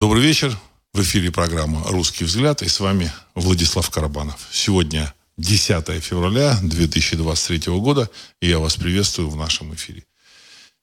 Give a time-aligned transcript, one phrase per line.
[0.00, 0.56] Добрый вечер.
[0.92, 4.48] В эфире программа «Русский взгляд» и с вами Владислав Карабанов.
[4.52, 8.08] Сегодня 10 февраля 2023 года,
[8.40, 10.04] и я вас приветствую в нашем эфире.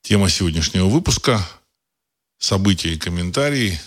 [0.02, 1.48] Тема сегодняшнего выпуска–
[2.40, 3.80] события и комментарии,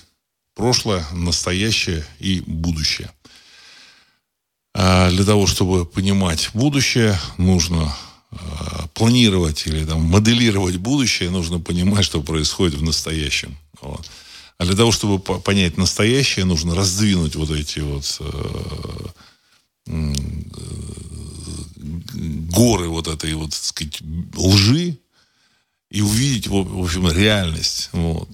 [0.54, 3.12] прошлое, настоящее и будущее.
[4.74, 7.94] А для того, чтобы понимать будущее, нужно
[8.30, 13.58] а, планировать или там, моделировать будущее, нужно понимать, что происходит в настоящем.
[13.82, 14.10] Вот.
[14.58, 19.06] А для того, чтобы понять настоящее, нужно раздвинуть вот эти вот э,
[22.50, 24.00] горы вот этой вот, так сказать,
[24.34, 24.98] лжи
[25.90, 27.90] и увидеть, в общем, реальность.
[27.92, 28.28] Вот.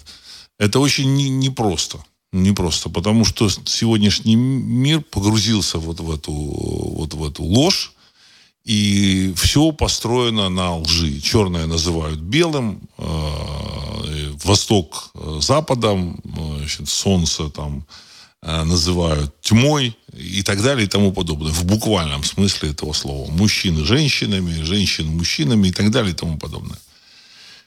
[0.59, 2.03] Это очень непросто.
[2.33, 7.93] Не непросто, потому что сегодняшний мир погрузился вот в эту, вот в эту ложь,
[8.65, 11.21] и все построено на лжи.
[11.21, 17.87] Черное называют белым, э, восток э, западом, э, значит, солнце там
[18.47, 21.51] называют тьмой и так далее и тому подобное.
[21.51, 23.31] В буквальном смысле этого слова.
[23.31, 26.78] Мужчины женщинами, женщины мужчинами и так далее и тому подобное.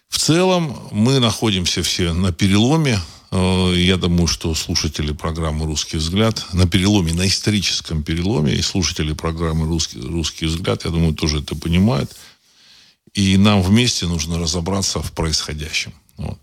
[0.08, 3.00] В целом мы находимся все на переломе
[3.32, 9.68] я думаю, что слушатели программы «Русский взгляд» на переломе, на историческом переломе, и слушатели программы
[9.68, 12.16] «Русский, «Русский взгляд», я думаю, тоже это понимают.
[13.14, 15.94] И нам вместе нужно разобраться в происходящем.
[16.18, 16.40] Вот.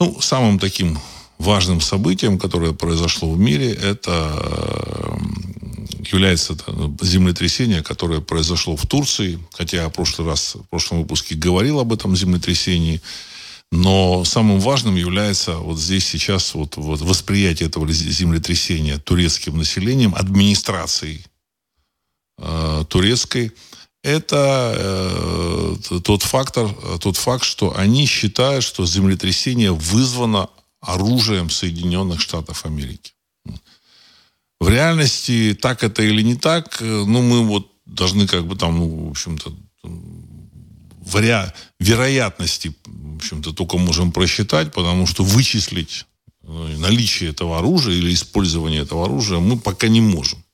[0.00, 0.98] Ну, самым таким
[1.38, 5.16] важным событием, которое произошло в мире, это э,
[6.10, 6.56] является
[7.00, 9.38] землетрясение, которое произошло в Турции.
[9.52, 13.00] Хотя я в прошлый раз, в прошлом выпуске говорил об этом землетрясении–
[13.72, 21.24] но самым важным является вот здесь сейчас вот, вот восприятие этого землетрясения турецким населением, администрацией
[22.36, 23.52] э, турецкой.
[24.04, 26.68] Это э, тот фактор,
[27.00, 30.50] тот факт, что они считают, что землетрясение вызвано
[30.82, 33.14] оружием Соединенных Штатов Америки.
[34.60, 38.76] В реальности так это или не так, э, ну мы вот должны как бы там,
[38.78, 39.50] ну, в общем-то,
[41.04, 46.06] вариа- вероятности, в общем-то, только можем просчитать, потому что вычислить
[46.42, 50.44] э, наличие этого оружия или использование этого оружия мы пока не можем.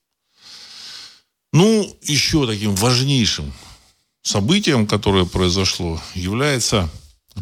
[1.53, 3.53] Ну, еще таким важнейшим
[4.23, 6.91] событием, которое произошло, является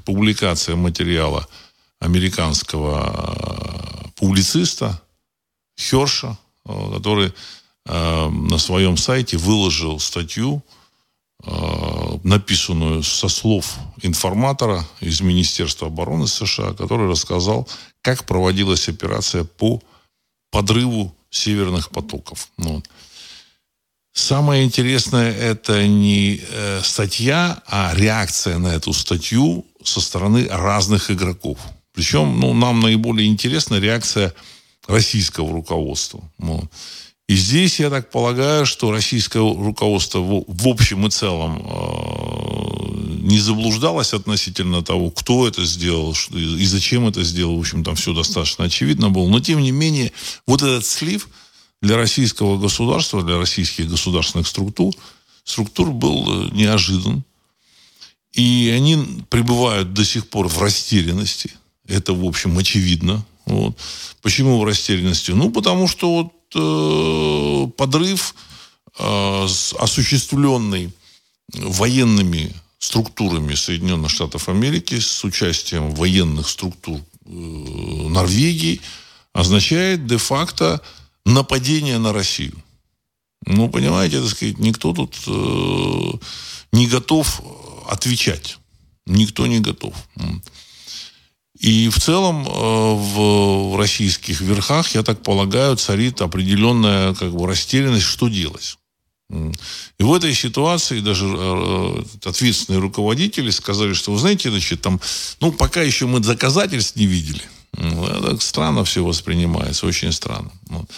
[0.04, 1.48] публикация материала
[1.98, 5.02] американского э, публициста
[5.78, 7.32] Херша, э, который
[7.88, 10.64] на своем сайте выложил статью
[12.24, 17.68] написанную со слов информатора из Министерства обороны США, который рассказал,
[18.02, 19.80] как проводилась операция по
[20.50, 22.48] подрыву северных потоков.
[22.56, 22.82] Ну,
[24.16, 31.58] Самое интересное это не э, статья, а реакция на эту статью со стороны разных игроков.
[31.92, 34.32] Причем ну, нам наиболее интересна реакция
[34.88, 36.22] российского руководства.
[36.38, 36.66] Ну,
[37.28, 44.12] и здесь, я так полагаю, что российское руководство в, общем и целом э, не заблуждалось
[44.12, 47.56] относительно того, кто это сделал и зачем это сделал.
[47.56, 49.28] В общем, там все достаточно очевидно было.
[49.28, 50.12] Но, тем не менее,
[50.46, 51.28] вот этот слив
[51.82, 54.94] для российского государства, для российских государственных структур,
[55.42, 57.24] структур был э, неожидан.
[58.34, 61.50] И они пребывают до сих пор в растерянности.
[61.88, 63.24] Это, в общем, очевидно.
[63.46, 63.76] Вот.
[64.22, 65.32] Почему в растерянности?
[65.32, 68.34] Ну, потому что вот э, подрыв,
[68.98, 69.46] э,
[69.78, 70.92] осуществленный
[71.52, 78.80] военными структурами Соединенных Штатов Америки с участием военных структур э, Норвегии,
[79.32, 80.80] означает де-факто
[81.24, 82.62] нападение на Россию.
[83.44, 86.12] Ну, понимаете, так сказать, никто тут э,
[86.72, 87.42] не готов
[87.88, 88.58] отвечать.
[89.06, 89.94] Никто не готов.
[91.58, 98.06] И в целом э, в российских верхах, я так полагаю, царит определенная как бы, растерянность,
[98.06, 98.76] что делать.
[99.30, 105.00] И в этой ситуации даже э, ответственные руководители сказали, что, вы знаете, значит, там,
[105.40, 107.42] ну, пока еще мы доказательств не видели.
[107.72, 110.50] Это странно все воспринимается, очень странно.
[110.68, 110.88] Вот.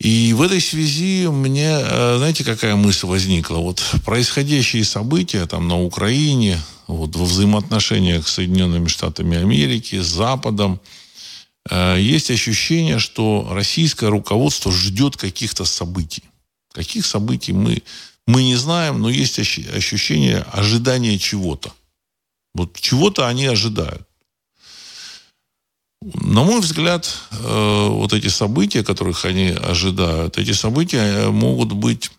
[0.00, 3.56] И в этой связи мне, э, знаете, какая мысль возникла?
[3.56, 10.80] Вот происходящие события там на Украине, вот во взаимоотношениях с Соединенными Штатами Америки, с Западом,
[11.70, 16.24] э, есть ощущение, что российское руководство ждет каких-то событий.
[16.72, 17.82] Каких событий мы,
[18.26, 21.72] мы не знаем, но есть ощущение ожидания чего-то.
[22.54, 24.06] Вот чего-то они ожидают.
[26.02, 32.10] На мой взгляд, э, вот эти события, которых они ожидают, эти события могут быть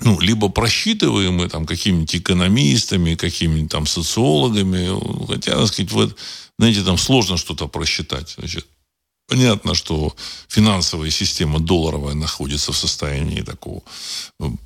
[0.00, 6.16] ну, либо просчитываемы там какими-нибудь экономистами, какими-нибудь там социологами, хотя, так сказать, вот,
[6.58, 8.34] знаете, там сложно что-то просчитать.
[8.38, 8.66] Значит,
[9.28, 10.14] понятно, что
[10.48, 13.82] финансовая система долларовая находится в состоянии такого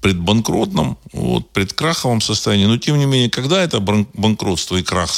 [0.01, 5.13] предбанкротном, вот, предкраховом состоянии, но, тем не менее, когда это банкротство и крах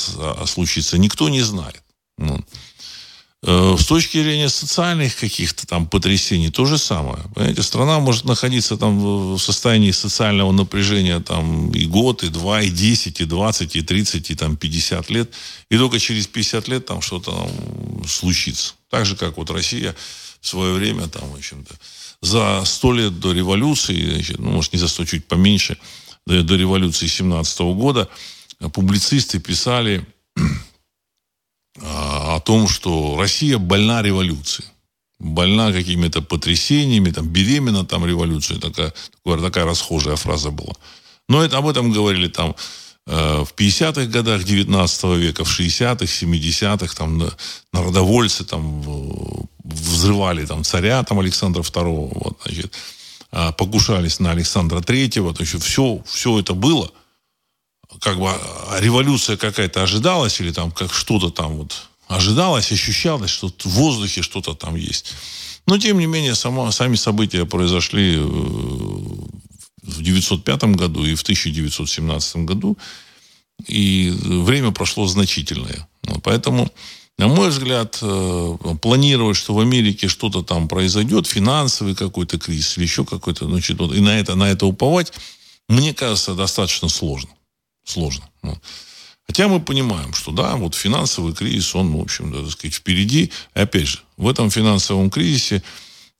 [0.47, 1.83] случится, никто не знает.
[2.19, 2.45] Вот.
[3.47, 7.23] Э, с точки зрения социальных каких-то там потрясений, то же самое.
[7.35, 8.99] Понимаете, страна может находиться там
[9.35, 14.31] в состоянии социального напряжения там и год, и два, и десять, и двадцать, и тридцать,
[14.31, 15.31] и там пятьдесят лет.
[15.69, 18.75] И только через пятьдесят лет там что-то там случится.
[18.89, 19.95] Так же, как вот Россия
[20.41, 21.75] в свое время там, в общем-то,
[22.23, 25.77] за сто лет до революции, значит, ну, может, не за сто, чуть поменьше,
[26.27, 28.09] до, до революции 17 года,
[28.73, 30.07] публицисты писали
[31.81, 34.69] о том, что Россия больна революцией.
[35.19, 38.61] Больна какими-то потрясениями, там, беременна там революцией.
[38.61, 38.93] Такая,
[39.25, 40.75] такая, такая расхожая фраза была.
[41.29, 42.55] Но это, об этом говорили там
[43.07, 47.31] э, в 50-х годах 19 века, в 60-х, 70-х, там,
[47.73, 48.83] народовольцы там
[49.65, 52.73] взрывали там царя там Александра II, вот, значит,
[53.33, 56.91] а, покушались на Александра Третьего, то есть все, все это было–
[58.01, 63.49] как бы а революция какая-то ожидалась или там как что-то там вот ожидалось, ощущалось, что
[63.49, 65.15] в воздухе что-то там есть.
[65.67, 72.37] Но, тем не менее, само, сами события произошли э, в 1905 году и в 1917
[72.45, 72.77] году,
[73.67, 75.89] и время прошло значительное.
[76.23, 76.71] Поэтому,
[77.17, 82.85] на мой взгляд, э, планировать, что в Америке что-то там произойдет, финансовый какой-то кризис или
[82.85, 85.13] еще какой-то, значит, и на это, на это уповать,
[85.69, 87.31] мне кажется, достаточно сложно
[87.85, 88.29] сложно.
[88.43, 88.59] Ну.
[89.27, 93.33] Хотя мы понимаем, что да, вот финансовый кризис, он, в общем, да, так сказать, впереди.
[93.55, 95.63] И опять же, в этом финансовом кризисе,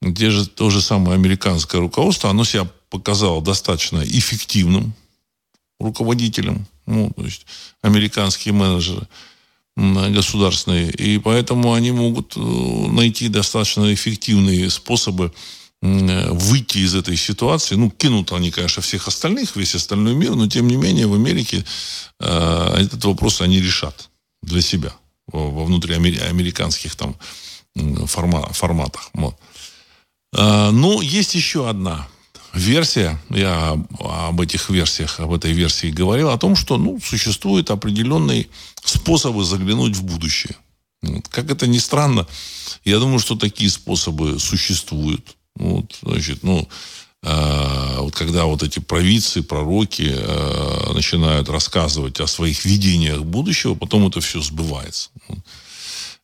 [0.01, 4.95] где же то же самое американское руководство, оно себя показало достаточно эффективным
[5.81, 7.47] руководителем, ну, то есть
[7.83, 9.07] американские менеджеры
[9.77, 15.33] государственные, и поэтому они могут э, найти достаточно эффективные способы
[15.85, 17.75] выйти из этой ситуации.
[17.75, 21.65] Ну, кинут они, конечно, всех остальных, весь остальной мир, но тем не менее в Америке
[22.21, 24.09] э, этот вопрос они решат
[24.43, 24.95] для себя
[25.27, 27.17] во внутриамериканских там
[28.07, 29.11] форма, форматах.
[29.13, 29.37] Вот.
[30.33, 32.09] Э, ну, есть еще одна
[32.55, 38.49] версия, я об этих версиях, об этой версии говорил, о том, что ну, существуют определенные
[38.83, 40.57] способы заглянуть в будущее.
[41.31, 42.27] Как это ни странно,
[42.85, 45.37] я думаю, что такие способы существуют.
[45.57, 46.69] Вот, значит, ну,
[47.23, 54.07] э, вот когда вот эти провидцы, пророки э, начинают рассказывать о своих видениях будущего, потом
[54.09, 55.11] это все сбывается.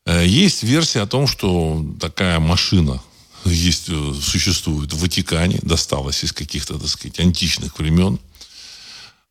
[0.04, 3.00] Э, есть версия о том, что такая машина
[3.44, 8.18] есть, э, существует в Ватикане, досталась из каких-то, так сказать, античных времен.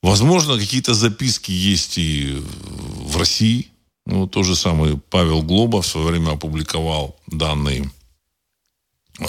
[0.01, 3.67] Возможно, какие-то записки есть и в России.
[4.05, 7.91] Ну, то же самое Павел Глоба в свое время опубликовал данные
[9.19, 9.27] он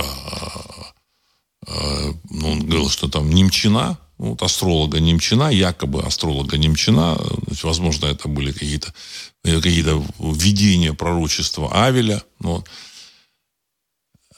[2.70, 7.18] говорил, что там Немчина, вот астролога Немчина, якобы астролога Немчина,
[7.62, 8.94] возможно, это были какие-то
[9.42, 9.84] какие
[10.18, 12.22] видения пророчества Авеля.
[12.38, 12.68] Вот.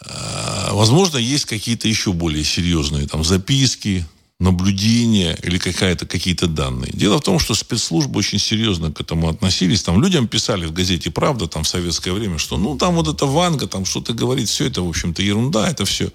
[0.04, 4.06] А, возможно, есть какие-то еще более серьезные там записки,
[4.38, 6.90] наблюдения или какая-то, какие-то данные.
[6.92, 9.82] Дело в том, что спецслужбы очень серьезно к этому относились.
[9.82, 13.26] Там людям писали в газете «Правда» там в советское время, что ну там вот это
[13.26, 16.10] Ванга, там что-то говорит, все это, в общем-то, ерунда, это все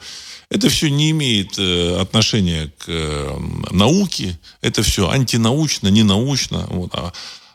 [0.50, 3.40] это все не имеет э, отношения к э,
[3.72, 6.68] науке, это все антинаучно, ненаучно.
[6.70, 7.12] Вот, а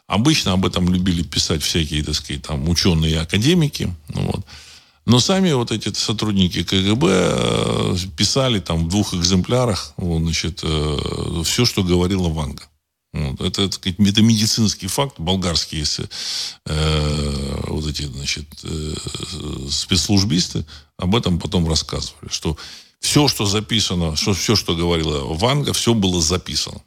[0.07, 3.95] обычно об этом любили писать всякие, так сказать, там, ученые и академики.
[4.09, 4.45] Ну, вот.
[5.05, 10.63] Но сами вот эти сотрудники КГБ э, писали там в двух экземплярах вот, значит,
[11.45, 12.63] все, что говорила Ванга.
[13.13, 13.41] Вот.
[13.41, 15.19] Это, это, это медицинский факт.
[15.19, 15.85] Болгарские
[16.67, 18.95] э, вот эти значит, э,
[19.71, 20.65] спецслужбисты
[20.97, 22.57] об этом потом рассказывали, что
[23.03, 26.81] все, что записано, что, все, что говорила Ванга, все было записано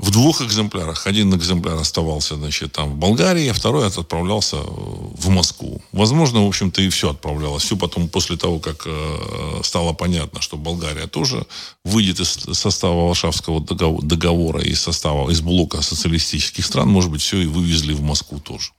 [0.00, 1.06] в двух экземплярах.
[1.06, 5.82] Один экземпляр оставался, значит, там в Болгарии, а второй отправлялся в Москву.
[5.92, 7.64] Возможно, в общем-то, и все отправлялось.
[7.64, 11.46] Все потом, после того, как э, стало понятно, что Болгария тоже
[11.84, 12.28] выйдет из
[12.58, 18.00] состава Варшавского договора, из состава, из блока социалистических стран, может быть, все и вывезли в
[18.00, 18.70] Москву тоже.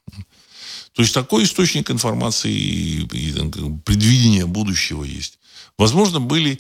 [0.93, 3.33] То есть такой источник информации и, и
[3.85, 5.37] предвидения будущего есть.
[5.81, 6.59] Возможно, были,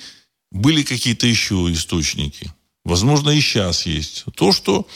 [0.51, 2.51] были какие-то еще источники–
[2.83, 4.25] Возможно, и сейчас есть.
[4.35, 4.87] То, что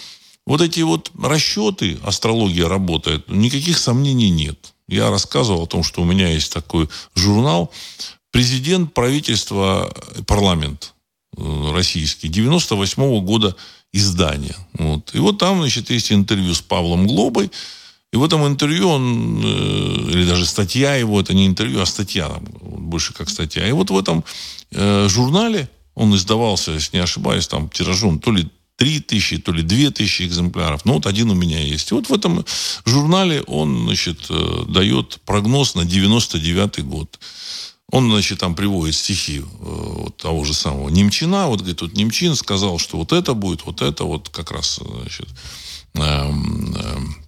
[0.46, 4.74] вот эти вот расчеты, астрология работает, никаких сомнений нет.
[4.88, 7.72] Я рассказывал о том, что у меня есть такой журнал
[8.32, 9.94] «Президент, правительство,
[10.27, 10.94] парламент».
[11.38, 13.55] э, российский, 98 -го года
[13.94, 14.55] издания.
[14.74, 15.13] Вот.
[15.15, 17.51] И вот там, значит, есть интервью с Павлом Глобой,
[18.15, 22.31] и в этом интервью он, э, или даже статья его, это не интервью, а статья,
[22.62, 23.67] больше как статья.
[23.67, 24.24] И вот в этом
[24.72, 29.63] э, журнале, он издавался, если не ошибаюсь, там тиражом то ли 3 тысячи, то ли
[29.63, 30.86] 2 тысячи экземпляров.
[30.86, 31.91] Ну, вот один у меня есть.
[31.91, 32.45] И вот в этом
[32.86, 37.19] журнале он, значит, э, дает прогноз на 99 год.
[37.91, 41.48] Он, значит, там приводит стихи вот того же самого Немчина.
[41.48, 45.27] Вот, говорит, вот Немчин сказал, что вот это будет, вот это вот как раз, значит,
[45.95, 47.25] эм, эм,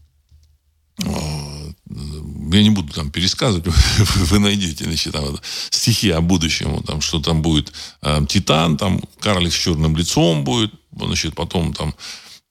[1.00, 3.66] я не буду там пересказывать,
[3.98, 5.38] вы найдете, значит, там,
[5.70, 10.72] стихи о будущем, там, что там будет э, Титан, там карлик с черным лицом будет,
[10.92, 11.94] значит, потом там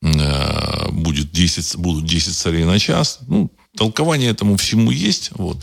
[0.02, 3.18] э, будет 10, будут 10 царей на час.
[3.26, 5.30] Ну, толкование этому всему есть.
[5.34, 5.58] Вот.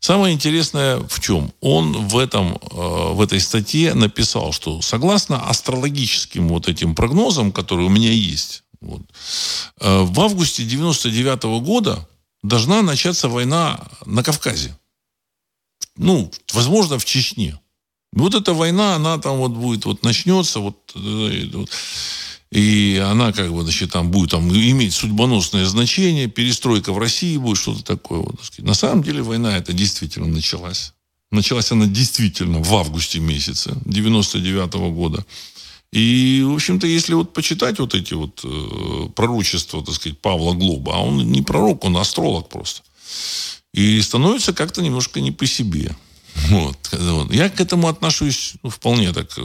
[0.00, 1.52] Самое интересное в чем?
[1.60, 7.86] Он в, этом, э, в этой статье написал, что согласно астрологическим вот этим прогнозам, которые
[7.86, 9.02] у меня есть, вот,
[9.80, 12.06] э, в августе 99 -го года
[12.44, 14.78] должна начаться война на Кавказе.
[15.96, 17.58] Ну, возможно, в Чечне.
[18.12, 21.64] Вот эта война, она там вот будет, вот начнется, вот, э,
[22.52, 27.58] и она как бы, значит, там будет там, иметь судьбоносное значение, перестройка в России будет,
[27.58, 28.20] что-то такое.
[28.20, 30.92] Вот, На самом деле война это действительно началась.
[31.32, 35.24] Началась она действительно в августе месяце 99 -го года.
[35.94, 40.96] И, в общем-то, если вот почитать вот эти вот э, пророчества, так сказать, Павла Глоба,
[40.96, 42.82] а он не пророк, он астролог просто.
[43.72, 45.94] И становится как-то немножко не по себе.
[46.50, 46.76] Вот.
[47.30, 49.42] Я к этому отношусь ну, вполне так э,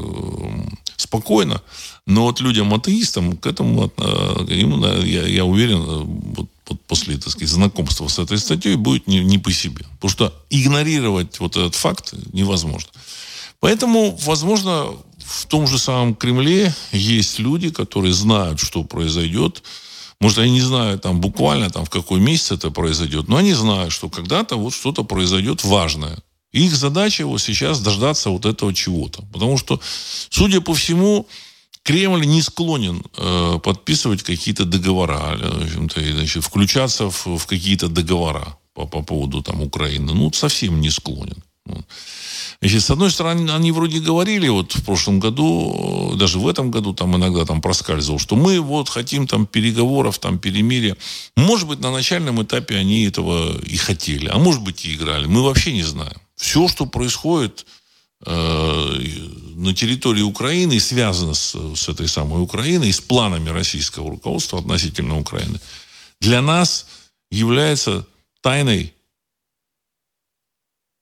[0.96, 1.62] спокойно,
[2.08, 6.02] но вот людям-атеистам к этому, э, им, я, я уверен, э,
[6.36, 9.86] вот, вот после, так сказать, знакомства с этой статьей будет не, не по себе.
[10.00, 12.90] Потому что игнорировать вот этот факт невозможно.
[13.60, 19.64] Поэтому, возможно, в том же самом Кремле есть люди, которые знают, что произойдет.
[20.22, 23.94] Может, они не знают там буквально там в какой месяц это произойдет, но они знают,
[23.94, 26.18] что когда-то вот что-то произойдет важное.
[26.52, 29.22] Их задача вот сейчас дождаться вот этого чего-то.
[29.32, 29.80] Потому что,
[30.30, 31.28] судя по всему,
[31.84, 38.86] Кремль не склонен э, подписывать какие-то договора, э, значит, включаться в, в какие-то договора по,
[38.86, 40.14] по поводу там, Украины.
[40.14, 41.44] Ну, совсем не склонен.
[42.62, 46.94] Значит, с одной стороны, они вроде говорили вот в прошлом году, даже в этом году
[46.94, 50.98] там иногда там проскальзывал, что мы вот хотим там переговоров, там перемирия.
[51.38, 55.26] Может быть, на начальном этапе они этого и хотели, а может быть и играли.
[55.26, 56.18] Мы вообще не знаем.
[56.36, 57.66] Все, что происходит
[58.26, 59.00] э,
[59.56, 65.60] на территории Украины связано с, с этой самой Украиной, с планами российского руководства относительно Украины,
[66.20, 66.88] для нас
[67.32, 68.06] является
[68.42, 68.94] тайной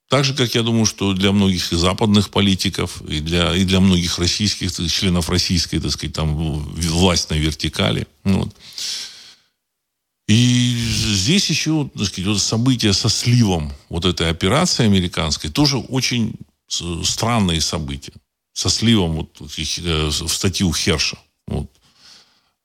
[0.09, 4.19] так же, как я думаю, что для многих западных политиков, и для, и для многих
[4.19, 8.07] российских, членов российской, так сказать, там, властной вертикали.
[8.23, 8.55] Вот.
[10.27, 10.75] И
[11.13, 16.35] здесь еще, так сказать, вот события со сливом вот этой операции американской тоже очень
[16.67, 18.13] странные события.
[18.53, 21.17] Со сливом вот, э, в статью Херша.
[21.47, 21.69] Вот,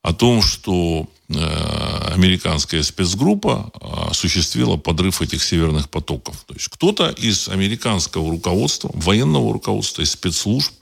[0.01, 3.71] о том, что Э, американская спецгруппа
[4.09, 6.43] осуществила подрыв этих северных потоков.
[6.47, 10.73] То есть кто-то из американского руководства, военного руководства, из спецслужб,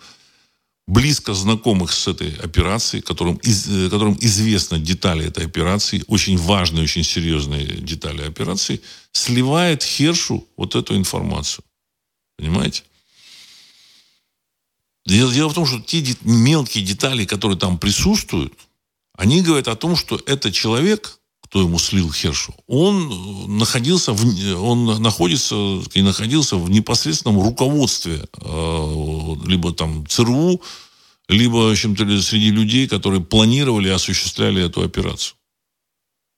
[0.88, 7.03] близко знакомых с этой операцией, которым, э, которым известны детали этой операции, очень важные, очень
[7.03, 8.81] серьезные детали операции,
[9.13, 11.63] сливает Хершу вот эту информацию.
[12.38, 12.84] Понимаете?
[15.05, 18.53] Дело, дело в том, что те мелкие детали, которые там присутствуют,
[19.21, 24.99] они говорят о том, что этот человек, кто ему слил Хершу, он находился, в, он
[24.99, 25.55] находится
[25.93, 30.59] и находился в непосредственном руководстве э, либо там ЦРУ,
[31.29, 35.35] либо чем-то среди людей, которые планировали и осуществляли эту операцию.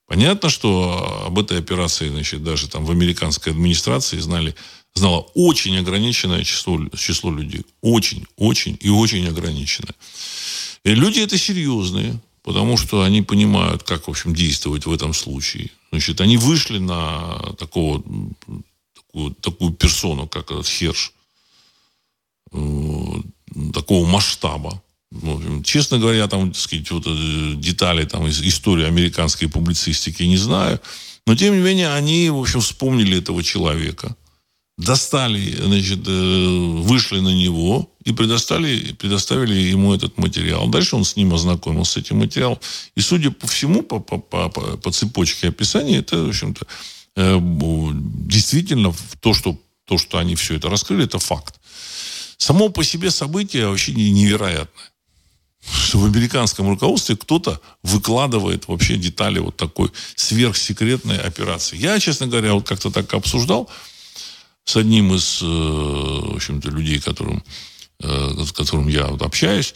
[0.05, 4.55] Понятно, что об этой операции, значит, даже там в американской администрации знали,
[4.93, 7.63] знало очень ограниченное число, число людей.
[7.79, 9.95] Очень, очень и очень ограниченное.
[10.83, 15.71] И люди это серьезные потому что они понимают, как, в общем, действовать в этом случае.
[15.91, 18.03] Значит, они вышли на такого,
[18.95, 21.13] такую, такую персону, как этот Херш,
[22.51, 22.57] э,
[23.73, 24.81] такого масштаба.
[25.11, 30.37] Ну, честно говоря, там, так сказать, вот э, детали там, из истории американской публицистики не
[30.37, 30.79] знаю.
[31.25, 34.15] Но, тем не менее, они, в общем, вспомнили этого человека–
[34.77, 36.11] достали, значит, э,
[36.81, 40.67] вышли на него и предоставили, предоставили ему этот материал.
[40.67, 42.59] Дальше он с ним ознакомился, этим материалом.
[42.95, 46.65] И, судя по всему, по, по, по, по цепочке описания, это, в общем-то,
[47.15, 51.59] э, действительно то что, то, что они все это раскрыли, это факт.
[52.37, 54.91] Само по себе событие вообще невероятное.
[55.61, 61.77] что в американском руководстве кто-то выкладывает вообще детали вот такой сверхсекретной операции.
[61.77, 63.69] Я, честно говоря, вот как-то так обсуждал
[64.65, 67.43] с одним из, э, в общем-то, людей, которым,
[67.99, 69.73] э, с которым я общаюсь,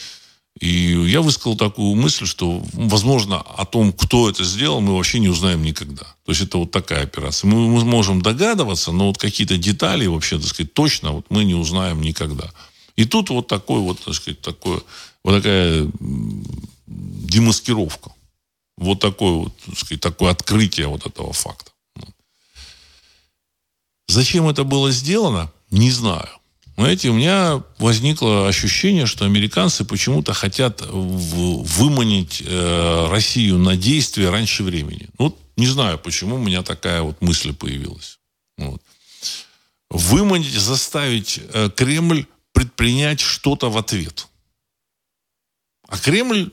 [0.59, 0.69] и
[1.07, 5.61] я высказал такую мысль, что, возможно, о том, кто это сделал, мы вообще не узнаем
[5.61, 6.03] никогда.
[6.25, 7.47] То есть это вот такая операция.
[7.47, 11.53] Мы, мы можем догадываться, но вот какие-то детали вообще, так сказать, точно вот мы не
[11.53, 12.51] узнаем никогда.
[12.95, 14.81] И тут вот такой вот, так сказать, такое,
[15.23, 15.87] вот такая
[16.87, 18.11] демаскировка.
[18.77, 21.71] Вот такое вот, так сказать, такое открытие вот этого факта.
[24.07, 26.29] Зачем это было сделано, не знаю.
[26.77, 34.63] Знаете, у меня возникло ощущение, что американцы почему-то хотят выманить э, Россию на действие раньше
[34.63, 35.09] времени.
[35.17, 38.19] Ну, не знаю, почему у меня такая вот мысль появилась.
[38.57, 38.81] Вот.
[39.89, 44.27] Выманить, заставить э, Кремль предпринять что-то в ответ.
[45.87, 46.51] А Кремль,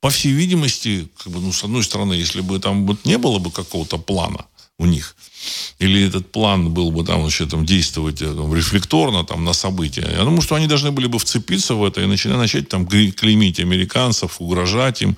[0.00, 3.40] по всей видимости, как бы, ну, с одной стороны, если бы там вот не было
[3.40, 4.46] бы какого-то плана
[4.78, 5.16] у них–
[5.78, 10.08] или этот план был бы там вообще там действовать э, там, рефлекторно там на события.
[10.10, 13.60] Я думаю, что они должны были бы вцепиться в это и начинать, начать там клеймить
[13.60, 15.16] американцев, угрожать им.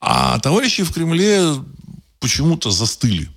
[0.00, 1.54] А товарищи в Кремле
[2.18, 3.28] почему-то застыли.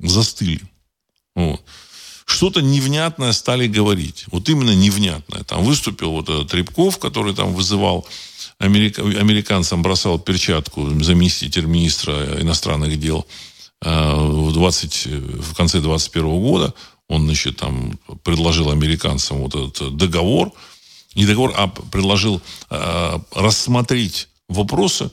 [0.00, 0.62] Застыли.
[1.34, 1.62] Вот.
[2.24, 4.24] Что-то невнятное стали говорить.
[4.30, 5.44] Вот именно невнятное.
[5.44, 8.06] Там выступил вот этот Рябков, который там вызывал
[8.58, 9.02] америка...
[9.02, 13.26] американцам, бросал перчатку заместитель министра иностранных дел
[13.84, 16.74] в, 20, в конце 21 года
[17.08, 20.52] он, значит, там предложил американцам вот этот договор,
[21.14, 25.10] не договор, а предложил э, рассмотреть вопросы,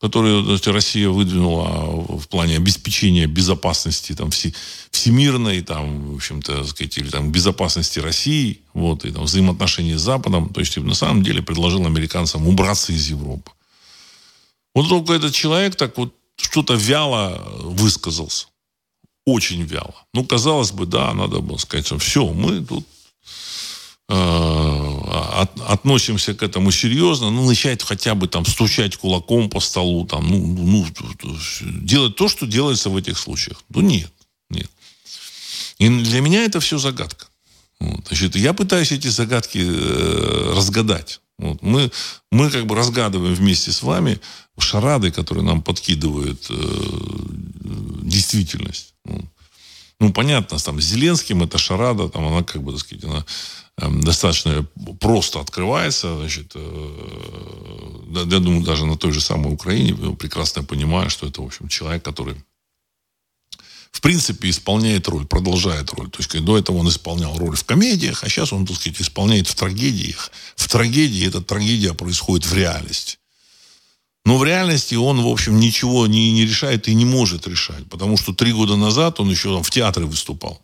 [0.00, 4.52] которые значит, Россия выдвинула в плане обеспечения безопасности там, все,
[4.90, 10.50] всемирной, там, в общем-то, сказать, или там, безопасности России, вот, и там, взаимоотношений с Западом.
[10.50, 13.50] То есть, на самом деле, предложил американцам убраться из Европы.
[14.74, 18.46] Вот только этот человек так вот что-то вяло высказался.
[19.24, 19.94] Очень вяло.
[20.14, 22.86] Ну, казалось бы, да, надо было сказать, что все, мы тут
[24.08, 30.06] э, от, относимся к этому серьезно, ну, начать хотя бы там стучать кулаком по столу,
[30.06, 30.86] там, ну, ну,
[31.82, 33.62] делать то, что делается в этих случаях.
[33.68, 34.12] Ну, нет,
[34.48, 34.70] нет.
[35.78, 37.26] И для меня это все загадка.
[37.80, 38.06] Вот.
[38.06, 41.20] Значит, я пытаюсь эти загадки э, разгадать.
[41.38, 41.62] Вот.
[41.62, 41.90] Мы,
[42.30, 44.18] мы как бы разгадываем вместе с вами
[44.58, 46.54] шарады, которые нам подкидывают э,
[48.02, 48.94] действительность.
[49.04, 49.22] Ну,
[50.00, 53.24] ну, понятно, там, с Зеленским эта шарада, там, она, как бы, так сказать, она
[53.78, 54.66] э, достаточно
[54.98, 61.26] просто открывается, значит, э, я думаю, даже на той же самой Украине прекрасно понимаю, что
[61.26, 62.36] это, в общем, человек, который
[63.90, 66.10] в принципе, исполняет роль, продолжает роль.
[66.10, 69.46] То есть, до этого он исполнял роль в комедиях, а сейчас он, так сказать, исполняет
[69.48, 70.30] в трагедиях.
[70.54, 73.18] В трагедии эта трагедия происходит в реальности.
[74.24, 77.88] Но в реальности он, в общем, ничего не, не решает и не может решать.
[77.88, 80.60] Потому что три года назад он еще там в театре выступал.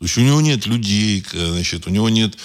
[0.00, 2.36] То есть у него нет людей, значит, у него нет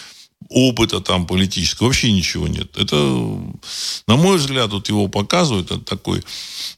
[0.49, 2.77] опыта там политического, вообще ничего нет.
[2.77, 2.95] Это,
[4.07, 6.23] на мой взгляд, вот его показывают, это такой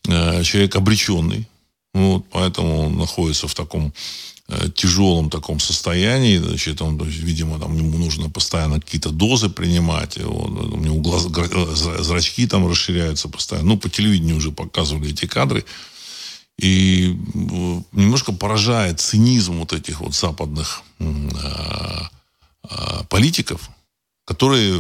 [0.08, 1.48] э, человек обреченный,
[1.98, 3.94] вот, поэтому он находится в таком
[4.48, 10.50] э, тяжелом таком состоянии, значит, он, видимо, там ему нужно постоянно какие-то дозы принимать, вот,
[10.74, 11.24] у него глаз,
[12.04, 13.70] зрачки там расширяются постоянно.
[13.70, 15.66] Ну, по телевидению уже показывали эти кадры.
[16.60, 21.06] И э, немножко поражает цинизм вот этих вот западных э,
[23.10, 23.70] политиков,
[24.26, 24.74] которые,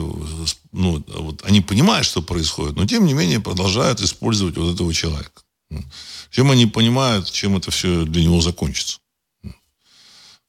[0.73, 5.41] ну, вот, они понимают, что происходит, но тем не менее продолжают использовать вот этого человека.
[6.29, 8.99] Чем они понимают, чем это все для него закончится.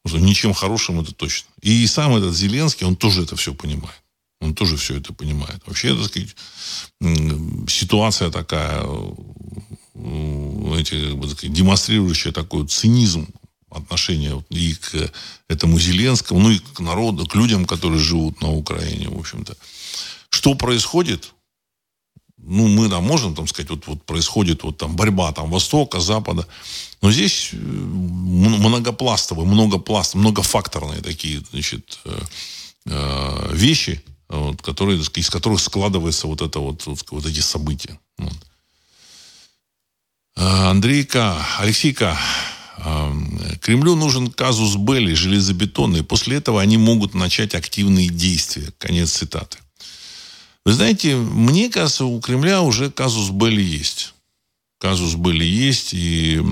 [0.02, 1.48] Потому что ничем хорошим это точно.
[1.60, 4.02] И сам этот Зеленский, он тоже это все понимает.
[4.40, 5.60] Он тоже все это понимает.
[5.66, 6.36] Вообще, так сказать,
[7.68, 8.84] ситуация такая,
[9.94, 13.26] эти, как бы, так сказать, демонстрирующая такой цинизм
[13.70, 15.12] отношения и к
[15.48, 19.56] этому Зеленскому, ну и к народу, к людям, которые живут на Украине, в общем-то.
[20.30, 21.34] Что происходит,
[22.38, 26.46] ну, мы там можем там сказать, вот, вот происходит вот там борьба там Востока, Запада.
[27.02, 32.18] Но здесь э, многопластовые, многопласт, многофакторные такие, значит, э,
[32.86, 37.98] э, вещи, вот, которые, из которых складывается вот это вот, вот, эти события.
[38.18, 38.36] Вот.
[40.36, 42.16] Андрейка, Алексейка,
[43.60, 46.04] Кремлю нужен казус Белли, железобетонный.
[46.04, 48.72] После этого они могут начать активные действия.
[48.78, 49.58] Конец цитаты.
[50.68, 54.12] Вы знаете, мне кажется, у Кремля уже казус были есть.
[54.78, 56.42] Казус были есть, и,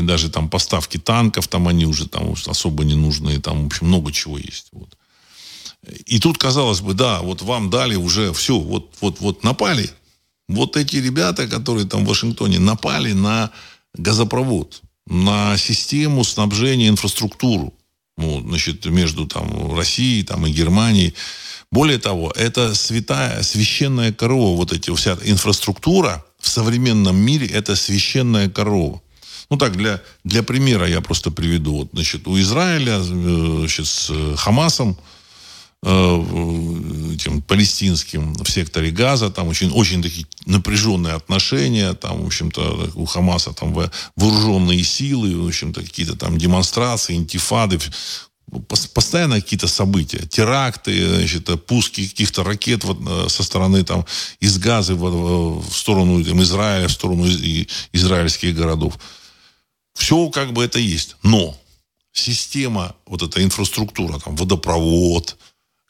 [0.00, 4.12] даже там поставки танков, там они уже там особо не нужны, там, в общем, много
[4.12, 4.68] чего есть.
[4.72, 4.96] Вот.
[6.06, 9.90] И тут, казалось бы, да, вот вам дали уже все, вот, вот, вот напали.
[10.48, 13.50] Вот эти ребята, которые там в Вашингтоне напали на
[13.92, 17.74] газопровод, на систему снабжения, инфраструктуру,
[18.16, 21.12] ну, значит, между там Россией там, и Германией.
[21.72, 28.48] Более того, это святая, священная корова, вот эти вся инфраструктура в современном мире это священная
[28.48, 29.00] корова.
[29.50, 31.78] Ну так, для, для примера я просто приведу.
[31.78, 34.96] Вот, значит, у Израиля э, значит, с Хамасом
[35.82, 42.90] Э, этим палестинским в секторе Газа, там очень, очень такие напряженные отношения, там, в общем-то,
[42.96, 43.74] у Хамаса там
[44.14, 47.78] вооруженные силы, в общем-то, какие-то там демонстрации, интифады,
[48.92, 54.04] постоянно какие-то события, теракты, значит, пуски каких-то ракет вот, э, со стороны там
[54.40, 58.98] из Газы в, в сторону там, Израиля, в сторону из, израильских городов.
[59.94, 61.16] Все как бы это есть.
[61.22, 61.56] Но
[62.12, 65.36] система, вот эта инфраструктура, там, водопровод,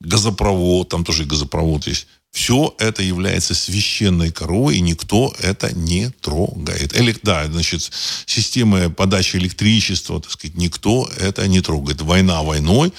[0.01, 2.07] газопровод, там тоже газопровод есть.
[2.31, 6.97] Все это является священной коровой, и никто это не трогает.
[6.97, 7.91] Элек, да, значит,
[8.27, 12.01] система подачи электричества, так сказать, никто это не трогает.
[12.03, 12.93] Война войной,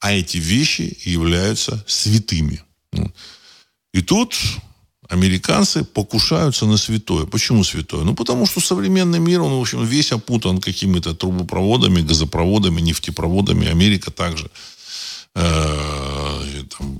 [0.00, 2.62] а эти вещи являются святыми.
[3.92, 4.34] И тут
[5.08, 7.26] американцы покушаются на святое.
[7.26, 8.04] Почему святое?
[8.04, 13.68] Ну, потому что современный мир, он, в общем, весь опутан какими-то трубопроводами, газопроводами, нефтепроводами.
[13.68, 14.50] Америка также
[15.34, 16.98] э, там,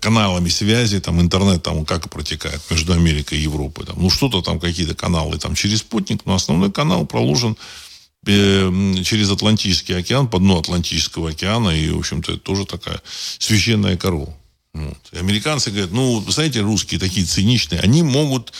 [0.00, 3.86] каналами связи, там интернет там как протекает между Америкой и Европой.
[3.86, 7.56] Там, ну, что-то там, какие-то каналы там через спутник, но основной канал проложен
[8.26, 13.00] э, через Атлантический океан, по дну Атлантического океана, и, в общем-то, это тоже такая
[13.38, 14.34] священная корова.
[14.72, 14.98] Вот.
[15.12, 18.52] И американцы говорят, ну, знаете, русские такие циничные, они могут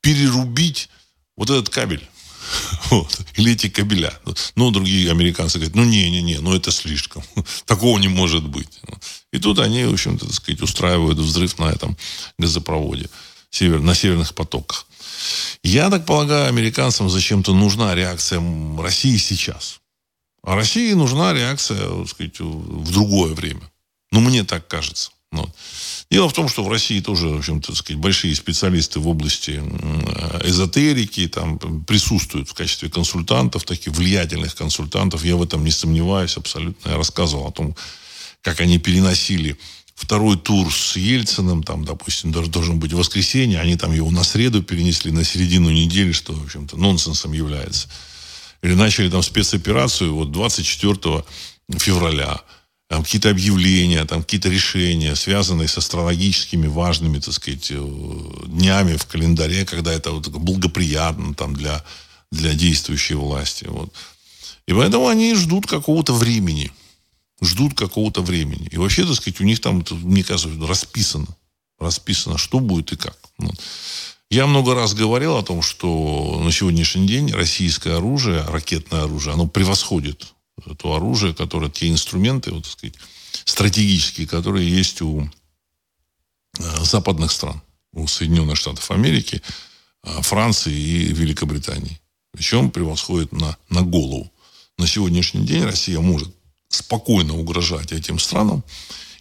[0.00, 0.88] перерубить
[1.36, 2.06] вот этот кабель.
[2.90, 3.20] Вот.
[3.36, 4.12] Или эти кабеля.
[4.54, 7.22] Ну, другие американцы говорят, ну, не-не-не, ну, это слишком.
[7.66, 8.80] Такого не может быть.
[9.32, 11.96] И тут они, в общем-то, так сказать, устраивают взрыв на этом
[12.38, 13.08] газопроводе,
[13.50, 14.86] север, на северных потоках.
[15.62, 18.40] Я так полагаю, американцам зачем-то нужна реакция
[18.78, 19.80] России сейчас.
[20.42, 23.68] А России нужна реакция, так сказать, в другое время.
[24.12, 25.10] Ну, мне так кажется.
[26.08, 29.60] Дело в том, что в России тоже, в общем-то, сказать, большие специалисты в области
[30.44, 35.24] эзотерики там присутствуют в качестве консультантов, таких влиятельных консультантов.
[35.24, 36.90] Я в этом не сомневаюсь абсолютно.
[36.90, 37.74] Я рассказывал о том,
[38.42, 39.58] как они переносили
[39.96, 44.62] второй тур с Ельциным, там, допустим, даже должен быть воскресенье, они там его на среду
[44.62, 47.88] перенесли на середину недели, что, в общем-то, нонсенсом является.
[48.62, 51.24] Или начали там спецоперацию вот 24
[51.78, 52.40] февраля
[52.88, 57.84] там какие-то объявления, там какие-то решения, связанные с астрологическими важными, так сказать, э,
[58.46, 61.84] днями в календаре, когда это вот благоприятно там для,
[62.30, 63.64] для действующей власти.
[63.68, 63.92] Вот.
[64.66, 66.70] И поэтому они ждут какого-то времени.
[67.42, 68.68] Ждут какого-то времени.
[68.70, 71.26] И вообще, так сказать, у них там, мне кажется, расписано.
[71.78, 73.18] Расписано, что будет и как.
[73.38, 73.54] Вот.
[74.30, 79.46] Я много раз говорил о том, что на сегодняшний день российское оружие, ракетное оружие, оно
[79.46, 80.32] превосходит
[80.78, 82.94] то оружие, которое, те инструменты, вот, так сказать,
[83.44, 85.28] стратегические, которые есть у
[86.58, 87.60] э, западных стран,
[87.92, 89.42] у Соединенных Штатов Америки,
[90.02, 92.00] э, Франции и Великобритании.
[92.32, 94.32] Причем превосходит на, на голову.
[94.78, 96.34] На сегодняшний день Россия может
[96.68, 98.64] спокойно угрожать этим странам,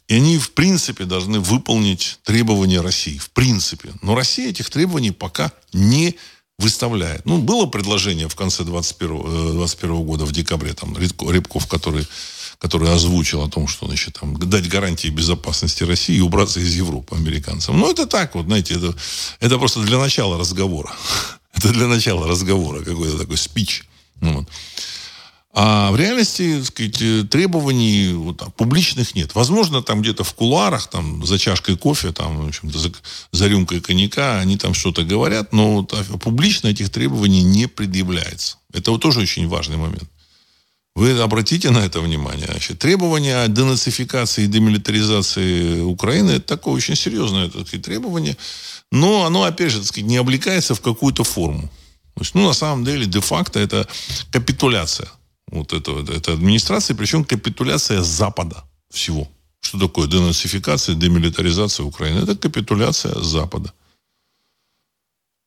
[0.08, 3.18] и они, в принципе, должны выполнить требования России.
[3.18, 3.94] В принципе.
[4.02, 6.16] Но Россия этих требований пока не
[6.58, 7.26] выставляет.
[7.26, 12.08] Ну, было предложение в конце 21, 21 э, года, в декабре, там, Рябков, который,
[12.60, 17.16] который озвучил о том, что, значит, там, дать гарантии безопасности России и убраться из Европы
[17.16, 17.78] американцам.
[17.78, 18.96] Ну, это так вот, знаете, это,
[19.40, 20.92] это просто для начала разговора.
[21.58, 23.86] Это для начала разговора, какой-то такой спич.
[24.20, 24.50] Ну, вот.
[25.58, 29.36] А в реальности, так сказать, э, требований вот, там, публичных нет.
[29.36, 32.92] Возможно, там где-то в кулуарах, там, за чашкой кофе, там, в общем-то, за,
[33.32, 38.58] за рюмкой коньяка они там что-то говорят, но вот, публично этих требований не предъявляется.
[38.74, 40.10] Это вот тоже очень важный момент.
[40.94, 42.48] Вы обратите на это внимание.
[42.48, 48.36] Значит, требования о денацификации и демилитаризации Украины это такое очень серьезное так сказать, требование.
[48.92, 51.72] Но оно, опять же, так сказать, не облекается в какую-то форму.
[52.16, 53.88] То есть, ну, на самом деле, де-факто это
[54.32, 55.10] капитуляция
[55.56, 59.28] вот этого, этой администрации, причем капитуляция Запада всего.
[59.62, 62.20] Что такое денацификация, демилитаризация Украины?
[62.20, 63.74] Это капитуляция Запада.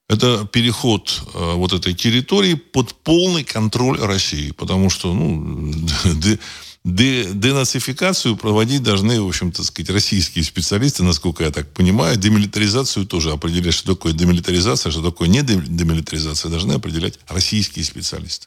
[0.09, 4.53] Это переход э, вот этой территории под полный контроль России.
[4.53, 5.73] Потому что ну,
[6.15, 6.39] де,
[6.83, 12.17] де, денацификацию проводить должны, в общем-то, сказать, российские специалисты, насколько я так понимаю.
[12.17, 18.47] Демилитаризацию тоже определять, что такое демилитаризация, что такое не демилитаризация, должны определять российские специалисты.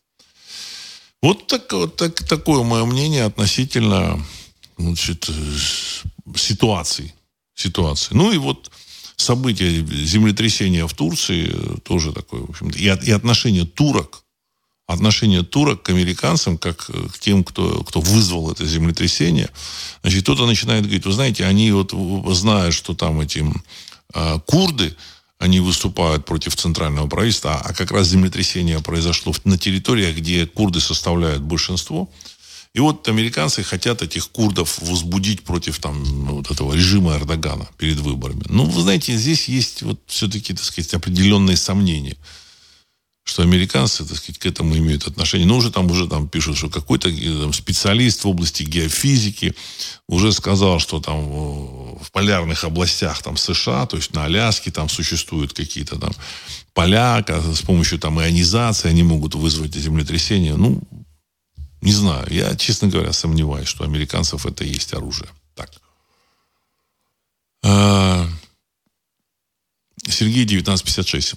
[1.22, 4.24] Вот, так, вот так, такое мое мнение относительно
[4.78, 5.30] значит,
[6.36, 7.14] ситуаций.
[7.54, 8.18] ситуаций.
[8.18, 8.72] Ну и вот
[9.16, 14.24] события землетрясения в Турции тоже такое, в общем и, и отношение турок
[14.88, 19.50] отношение турок к американцам, как к тем, кто, кто вызвал это землетрясение.
[20.02, 21.94] Значит, кто-то начинает говорить, вы знаете, они вот
[22.36, 23.46] знают, что там эти
[24.14, 24.96] э, курды,
[25.42, 31.42] они выступают против центрального правительства, а как раз землетрясение произошло на территориях, где курды составляют
[31.42, 32.10] большинство.
[32.74, 36.04] И вот американцы хотят этих курдов возбудить против там,
[36.36, 38.44] вот этого режима Эрдогана перед выборами.
[38.48, 42.16] Ну, вы знаете, здесь есть вот все-таки, так сказать, определенные сомнения
[43.24, 45.48] что американцы, так сказать, к этому имеют отношение.
[45.48, 49.54] Но уже там, уже там пишут, что какой-то э, специалист в области геофизики
[50.08, 51.26] уже сказал, что там
[52.00, 56.12] в полярных областях там США, то есть на Аляске там существуют какие-то там
[56.74, 60.56] поля, с помощью там ионизации они могут вызвать землетрясение.
[60.56, 60.82] Ну,
[61.82, 62.28] не знаю.
[62.30, 65.30] Я, честно говоря, сомневаюсь, что у американцев это есть оружие.
[65.56, 65.70] Так.
[67.64, 68.28] А,
[70.08, 71.36] Сергей 1956.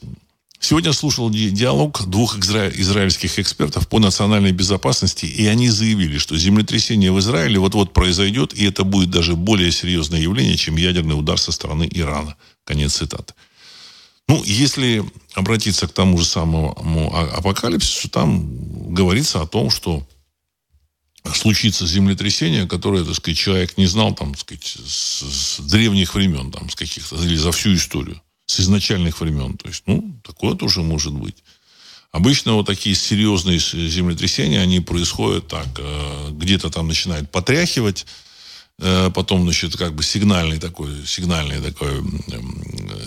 [0.64, 2.70] Сегодня слушал диалог двух изра...
[2.70, 8.64] израильских экспертов по национальной безопасности, и они заявили, что землетрясение в Израиле вот-вот произойдет, и
[8.64, 12.36] это будет даже более серьезное явление, чем ядерный удар со стороны Ирана.
[12.64, 13.34] Конец цитаты.
[14.26, 20.08] Ну, если обратиться к тому же самому а, апокалипсису, там говорится о том, что
[21.34, 26.50] случится землетрясение, которое, так сказать, человек не знал, там, так сказать, с, с древних времен,
[26.50, 29.56] там, с каких-то, или за всю историю с изначальных времен.
[29.56, 31.36] То есть, ну, такое тоже может быть.
[32.12, 38.06] Обычно вот такие серьезные землетрясения, они происходят так, э, где-то там начинает потряхивать,
[38.78, 42.04] э, потом, значит, как бы сигнальный такой, сигнальное такое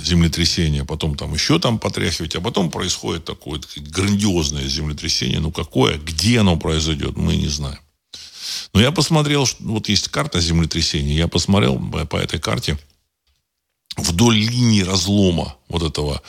[0.04, 5.40] землетрясение, потом там еще там потряхивать, а потом происходит такое грандиозное землетрясение.
[5.40, 7.80] Ну, какое, где оно произойдет, мы не знаем.
[8.74, 12.78] Но я посмотрел, вот есть карта землетрясения, я посмотрел по этой карте,
[13.98, 16.22] вдоль линии разлома вот этого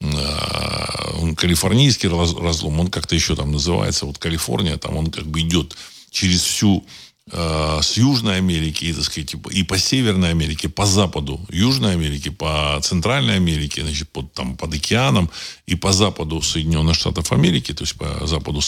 [0.00, 5.76] э, калифорнийский разлом, он как-то еще там называется, вот Калифорния, там он как бы идет
[6.10, 6.84] через всю
[7.30, 12.28] э, с Южной Америки, и, так сказать, и по Северной Америке, по Западу Южной Америки,
[12.28, 15.30] по Центральной Америке, значит, под, там, под океаном,
[15.66, 18.60] и по Западу Соединенных Штатов Америки, то есть по Западу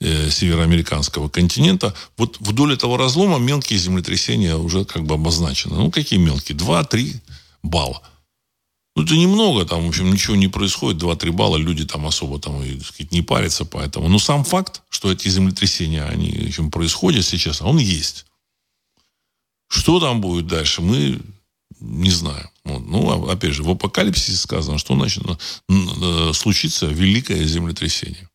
[0.00, 5.74] э, североамериканского континента, вот вдоль этого разлома мелкие землетрясения уже как бы обозначены.
[5.76, 6.56] Ну, какие мелкие?
[6.56, 7.16] Два, три,
[7.62, 8.02] балла.
[8.96, 12.62] Ну, это немного, там, в общем, ничего не происходит, 2-3 балла, люди там особо там,
[12.62, 14.08] и, сказать, не парятся поэтому.
[14.08, 18.26] Но сам факт, что эти землетрясения, они, в общем, происходят сейчас, он есть.
[19.68, 21.20] Что там будет дальше, мы
[21.78, 22.48] не знаем.
[22.64, 22.86] Вот.
[22.86, 25.24] Ну, а, опять же, в апокалипсисе сказано, что значит,
[25.68, 28.28] э, случится великое землетрясение.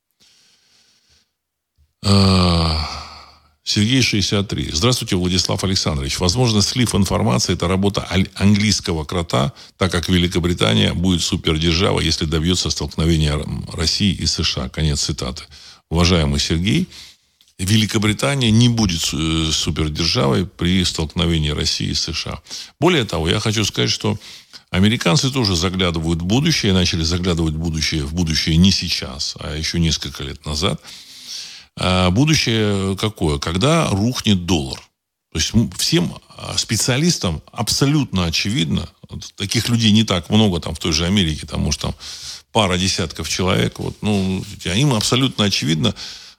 [3.67, 4.69] Сергей 63.
[4.73, 6.19] Здравствуйте, Владислав Александрович.
[6.19, 13.43] Возможно, слив информации– это работа английского крота, так как Великобритания будет супердержава, если добьется столкновения
[13.73, 14.69] России и США.
[14.69, 15.45] Конец цитаты.
[15.89, 16.88] Уважаемый Сергей,
[17.58, 22.43] Великобритания не будет э, супердержавой при столкновении России и США.
[22.80, 24.19] Более того, я хочу сказать, что
[24.69, 29.80] американцы тоже заглядывают в будущее, начали заглядывать в будущее, в будущее не сейчас, а еще
[29.80, 30.80] несколько лет назад–
[31.78, 33.38] а будущее какое?
[33.38, 34.80] Когда рухнет доллар.
[35.32, 38.88] То есть всем а, специалистам абсолютно очевидно,
[39.36, 41.96] таких людей не так много там в той же Америке, там может там
[42.54, 45.94] пара десятков человек, вот, ну, им абсолютно очевидно,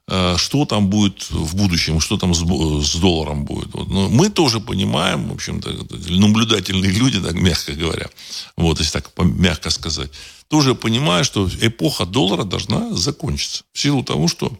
[0.08, 3.74] а, что там будет в будущем, что там с, с долларом будет.
[3.74, 3.88] Вот.
[3.88, 5.70] Но мы тоже понимаем, в общем-то,
[6.08, 8.08] наблюдательные люди, так мягко говоря,
[8.56, 10.10] вот, если так мягко сказать,
[10.48, 13.64] тоже понимают, что эпоха доллара должна закончиться.
[13.74, 14.58] В силу того, что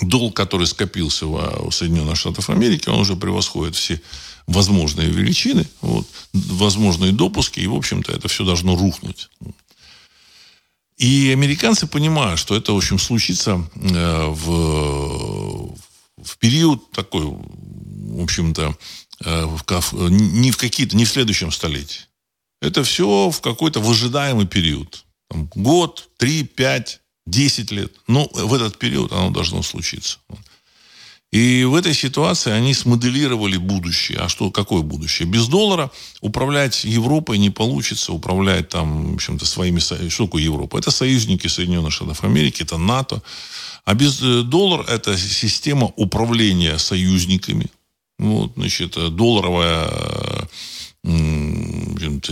[0.00, 4.00] долг, который скопился у Соединенных Штатов Америки, он уже превосходит все
[4.46, 9.28] возможные величины, вот, возможные допуски, и, в общем-то, это все должно рухнуть.
[10.96, 15.74] И американцы понимают, что это, в общем, случится э, в,
[16.22, 18.76] в период такой, в общем-то,
[19.24, 22.02] э, в, не в какие-то, не в следующем столетии.
[22.60, 25.04] Это все в какой-то выжидаемый период.
[25.28, 27.92] Там, год, три, пять, 10 лет.
[28.08, 30.18] Ну, в этот период оно должно случиться.
[31.32, 34.18] И в этой ситуации они смоделировали будущее.
[34.18, 35.26] А что, какое будущее?
[35.26, 39.78] Без доллара управлять Европой не получится, управлять там, в общем-то, своими...
[39.78, 40.78] Что такое Европа?
[40.78, 43.22] Это союзники Соединенных Штатов Америки, это НАТО.
[43.86, 47.66] А без э, доллара это система управления союзниками.
[48.18, 49.88] Вот, значит, долларовая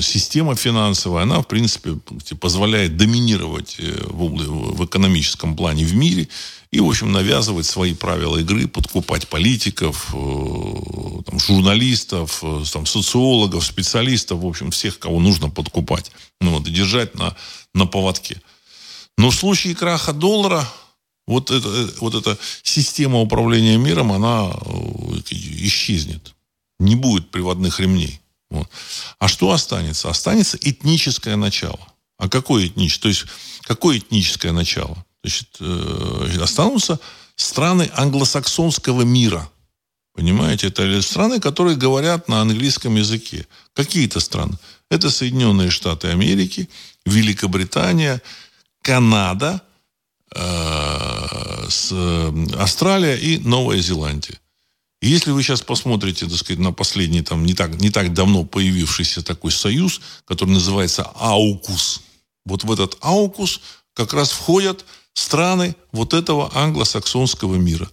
[0.02, 1.98] система финансовая, она, в принципе,
[2.40, 6.28] позволяет доминировать э, в, экономическом плане в мире
[6.70, 13.64] и, в общем, навязывать свои правила игры, подкупать политиков, э, там, журналистов, э, там, социологов,
[13.64, 16.12] специалистов, в общем, всех, кого нужно подкупать.
[16.40, 17.36] Ну, вот, держать на,
[17.74, 18.40] на поводке.
[19.18, 20.66] Но в случае краха доллара
[21.26, 24.50] вот, это, вот эта система управления миром, она
[25.30, 26.34] исчезнет.
[26.78, 28.20] Не будет приводных ремней.
[28.50, 28.68] Вот.
[29.18, 30.10] А что останется?
[30.10, 31.80] Останется этническое начало.
[32.18, 33.02] А какое этническое?
[33.02, 33.24] То есть,
[33.62, 35.04] какое этническое начало?
[35.22, 36.98] Значит, э, останутся
[37.36, 39.48] страны англосаксонского мира.
[40.14, 40.68] Понимаете?
[40.68, 43.46] Это страны, которые говорят на английском языке.
[43.74, 44.58] Какие-то страны.
[44.90, 46.68] Это Соединенные Штаты Америки,
[47.06, 48.20] Великобритания,
[48.82, 49.62] Канада,
[50.34, 51.92] э, с,
[52.58, 54.38] Австралия и Новая Зеландия.
[55.00, 58.44] И если вы сейчас посмотрите, так сказать, на последний, там, не так, не так давно
[58.44, 62.02] появившийся такой союз, который называется АУКУС,
[62.44, 63.60] вот в этот АУКУС
[63.94, 64.84] как раз входят
[65.14, 67.88] страны вот этого англосаксонского мира.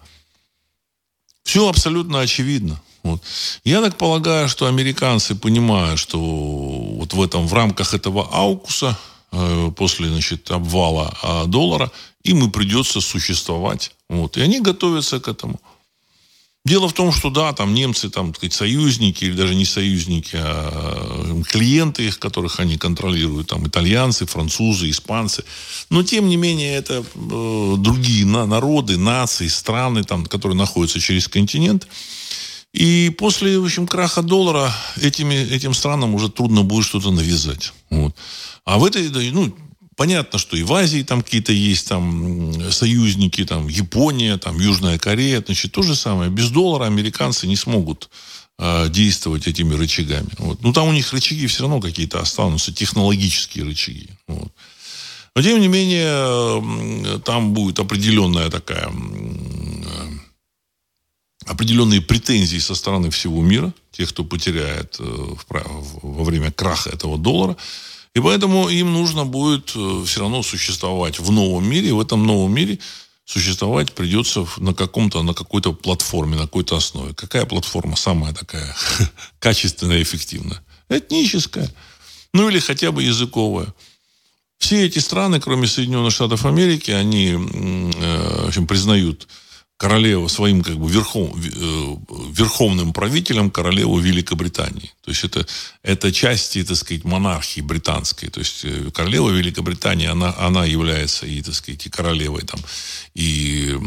[1.44, 2.82] Все абсолютно очевидно.
[3.04, 3.22] Вот.
[3.64, 9.00] Я так полагаю, что американцы понимают, что вот в этом, в рамках этого аукуса,
[9.32, 11.90] э, после, значит, обвала э, доллара,
[12.24, 13.92] им и придется существовать.
[14.10, 14.36] Вот.
[14.36, 15.62] И они готовятся к этому.
[16.68, 20.36] Дело в том, что да, там немцы, там, так сказать, союзники, или даже не союзники,
[20.36, 25.46] а клиенты их, которых они контролируют, там, итальянцы, французы, испанцы.
[25.90, 31.30] Но, тем не менее, это э, другие на, народы, нации, страны, там, которые находятся через
[31.30, 31.88] континент.
[32.74, 34.70] И после, в общем, краха доллара
[35.02, 37.72] этими, этим странам уже трудно будет что-то навязать.
[37.90, 38.14] Вот.
[38.66, 39.56] А в этой, ну,
[39.98, 45.42] Понятно, что и в Азии там какие-то есть там союзники, там Япония, там Южная Корея,
[45.44, 46.30] значит, то же самое.
[46.30, 48.12] Без доллара американцы не смогут
[48.60, 50.30] э, действовать этими рычагами.
[50.38, 50.62] Вот.
[50.62, 54.10] Ну, там у них рычаги все равно какие-то останутся, технологические рычаги.
[54.28, 54.54] Вот.
[55.36, 58.92] Но, тем не менее, там будет определенная такая
[61.48, 65.36] определенные претензии со стороны всего мира, тех, кто потеряет э,
[66.04, 67.58] во время краха этого доллара.
[68.18, 71.94] И поэтому им нужно будет э, все равно существовать в новом мире.
[71.94, 72.80] В этом новом мире
[73.26, 77.14] существовать придется на каком-то, на какой-то платформе, на какой-то основе.
[77.14, 78.76] Какая платформа самая такая
[79.40, 80.64] качественная и эффективная?
[80.90, 81.72] Этническая.
[82.34, 83.72] Ну или хотя бы языковая.
[84.58, 89.28] Все эти страны, кроме Соединенных Штатов Америки, они э, в общем, признают
[89.78, 91.96] королеву своим как бы верхов, э,
[92.32, 94.92] верховным правителем королеву Великобритании.
[95.04, 95.46] То есть это,
[95.84, 98.30] это части, так сказать, монархии британской.
[98.30, 102.60] То есть э, королева Великобритании, она, она является и, так сказать, и королевой там,
[103.14, 103.78] и,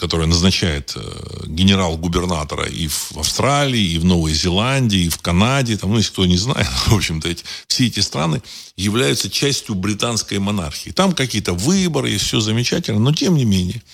[0.00, 5.78] которая назначает э, генерал-губернатора и в Австралии, и в Новой Зеландии, и в Канаде.
[5.78, 8.42] Там, ну, если кто не знает, в общем-то, эти, все эти страны
[8.76, 10.90] являются частью британской монархии.
[10.90, 13.80] Там какие-то выборы, и все замечательно, но тем не менее–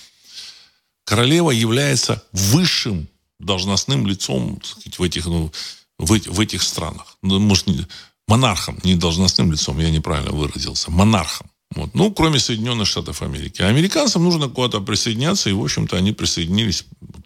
[1.04, 5.52] королева является высшим должностным лицом сказать, в, этих, ну,
[5.98, 7.16] в, в этих странах.
[7.22, 7.86] Ну, может, не,
[8.28, 11.50] монархом, не должностным лицом, я неправильно выразился, монархом.
[11.74, 11.94] Вот.
[11.94, 13.62] Ну, кроме Соединенных Штатов Америки.
[13.62, 16.84] А американцам нужно куда-то присоединяться, и, в общем-то, они присоединились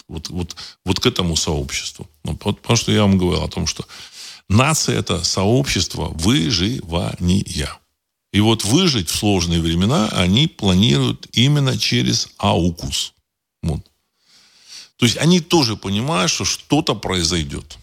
[0.09, 2.09] вот, вот, вот к этому сообществу.
[2.25, 3.85] Ну, потому что я вам говорил о том, что
[4.49, 7.73] нация– это сообщество выживания.
[8.33, 13.15] И вот выжить в сложные времена они планируют именно через аукус–
[13.67, 13.91] вот.
[14.97, 17.79] То есть они тоже понимают, что что-то произойдет.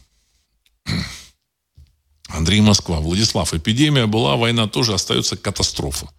[2.28, 6.10] Андрей Москва, Владислав, эпидемия была, война тоже остается катастрофа.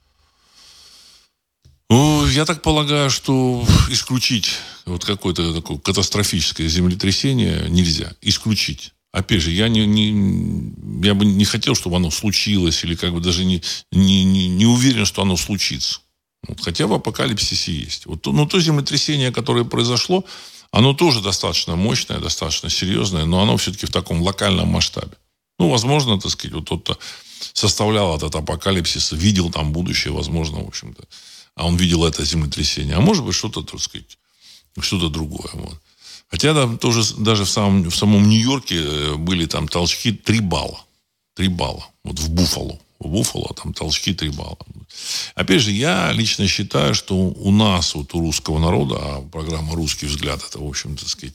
[1.90, 4.50] Я так полагаю, что исключить
[4.86, 8.12] вот какое-то такое катастрофическое землетрясение нельзя.
[8.22, 8.92] Исключить.
[9.12, 13.20] Опять же, я, не, не, я бы не хотел, чтобы оно случилось, или как бы
[13.20, 16.00] даже не, не, не, не уверен, что оно случится.
[16.46, 18.06] Вот, хотя в апокалипсисе есть.
[18.06, 20.24] Вот, ну, то землетрясение, которое произошло,
[20.70, 25.16] оно тоже достаточно мощное, достаточно серьезное, но оно все-таки в таком локальном масштабе.
[25.58, 26.98] Ну, возможно, так сказать, вот тот, кто
[27.52, 31.04] составлял этот апокалипсис, видел там будущее, возможно, в общем-то.
[31.54, 32.96] А он видел это землетрясение.
[32.96, 34.18] А может быть, что-то, так сказать,
[34.80, 35.50] что-то другое.
[35.52, 35.80] Вот.
[36.28, 40.80] Хотя там тоже даже в самом, в самом Нью-Йорке э, были там толчки 3 балла.
[41.34, 41.86] 3 балла.
[42.02, 42.80] Вот в Буффало.
[42.98, 44.58] В Буффало там толчки 3 балла.
[45.34, 50.06] Опять же, я лично считаю, что у нас, вот у русского народа, а программа «Русский
[50.06, 51.34] взгляд» это, в общем, так сказать,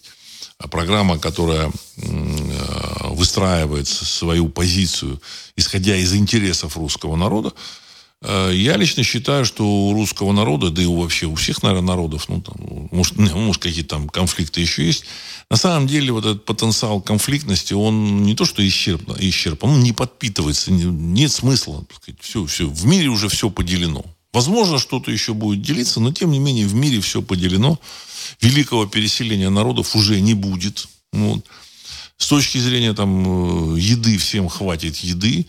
[0.67, 5.21] программа, которая э, выстраивает свою позицию,
[5.55, 7.53] исходя из интересов русского народа,
[8.21, 12.41] я лично считаю, что у русского народа, да и вообще у всех, наверное, народов, ну,
[12.41, 15.05] там, может, может какие-то там конфликты еще есть,
[15.49, 19.93] на самом деле вот этот потенциал конфликтности, он не то что исчерпан, исчерпан он не
[19.93, 21.83] подпитывается, нет смысла.
[21.91, 24.05] Сказать, все, все, в мире уже все поделено.
[24.31, 27.79] Возможно, что-то еще будет делиться, но тем не менее в мире все поделено.
[28.41, 30.87] Великого переселения народов уже не будет.
[31.11, 31.45] Вот.
[32.17, 35.47] С точки зрения там, э, еды всем хватит еды.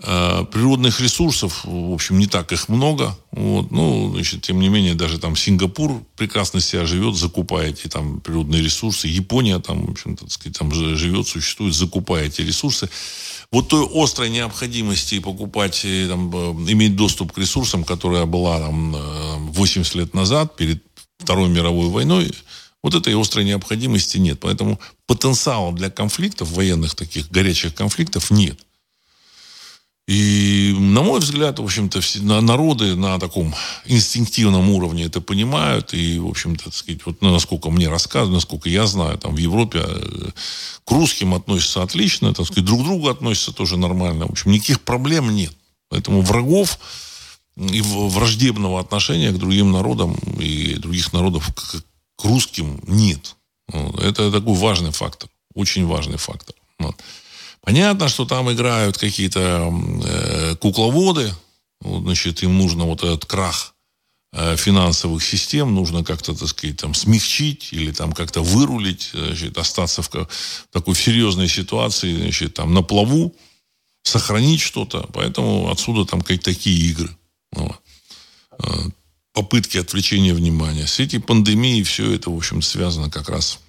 [0.00, 3.16] Э, природных ресурсов, в общем, не так их много.
[3.30, 3.70] Вот.
[3.70, 8.62] Ну, значит, тем не менее, даже там Сингапур прекрасно себя живет, закупая эти там природные
[8.62, 9.06] ресурсы.
[9.06, 12.88] Япония там, в общем-то, сказать, там живет, существует, закупая эти ресурсы.
[13.52, 19.94] Вот той острой необходимости покупать, там, э, иметь доступ к ресурсам, которая была там 80
[19.94, 20.82] э, лет назад, перед
[21.18, 22.32] Второй мировой войной,
[22.82, 24.40] вот этой острой необходимости нет.
[24.40, 28.58] Поэтому потенциала для конфликтов, военных таких горячих конфликтов нет.
[30.08, 35.94] И, на мой взгляд, в общем-то, все народы на таком инстинктивном уровне это понимают.
[35.94, 39.38] И, в общем-то, так сказать, вот ну, насколько мне рассказывают, насколько я знаю, там в
[39.38, 40.30] Европе э,
[40.84, 44.26] к русским относятся отлично, так сказать, друг к другу относятся тоже нормально.
[44.26, 45.56] В общем, никаких проблем нет.
[45.88, 46.78] Поэтому врагов
[47.56, 51.82] и враждебного отношения к другим народам и других народов к,
[52.16, 53.36] к русским нет.
[53.68, 56.56] Это такой важный фактор, очень важный фактор.
[56.78, 56.96] Вот.
[57.62, 59.72] Понятно, что там играют какие-то
[60.04, 61.32] э, кукловоды,
[61.80, 63.74] вот, значит, им нужно вот этот крах
[64.32, 70.02] э, финансовых систем, нужно как-то, так сказать, там, смягчить или там как-то вырулить, значит, остаться
[70.02, 70.28] в, в
[70.72, 73.34] такой серьезной ситуации, значит, там, на плаву,
[74.02, 75.08] сохранить что-то.
[75.12, 77.16] Поэтому отсюда там какие-то такие игры.
[77.52, 77.80] Вот.
[78.58, 78.88] Э,
[79.32, 80.86] попытки отвлечения внимания.
[80.86, 83.60] С этой пандемией все это, в общем, связано как раз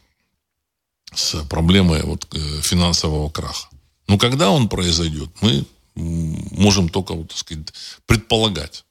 [1.14, 3.68] с проблемой вот, э, финансового краха.
[4.08, 7.68] Но когда он произойдет, мы можем только, вот, так сказать,
[8.06, 8.86] предполагать.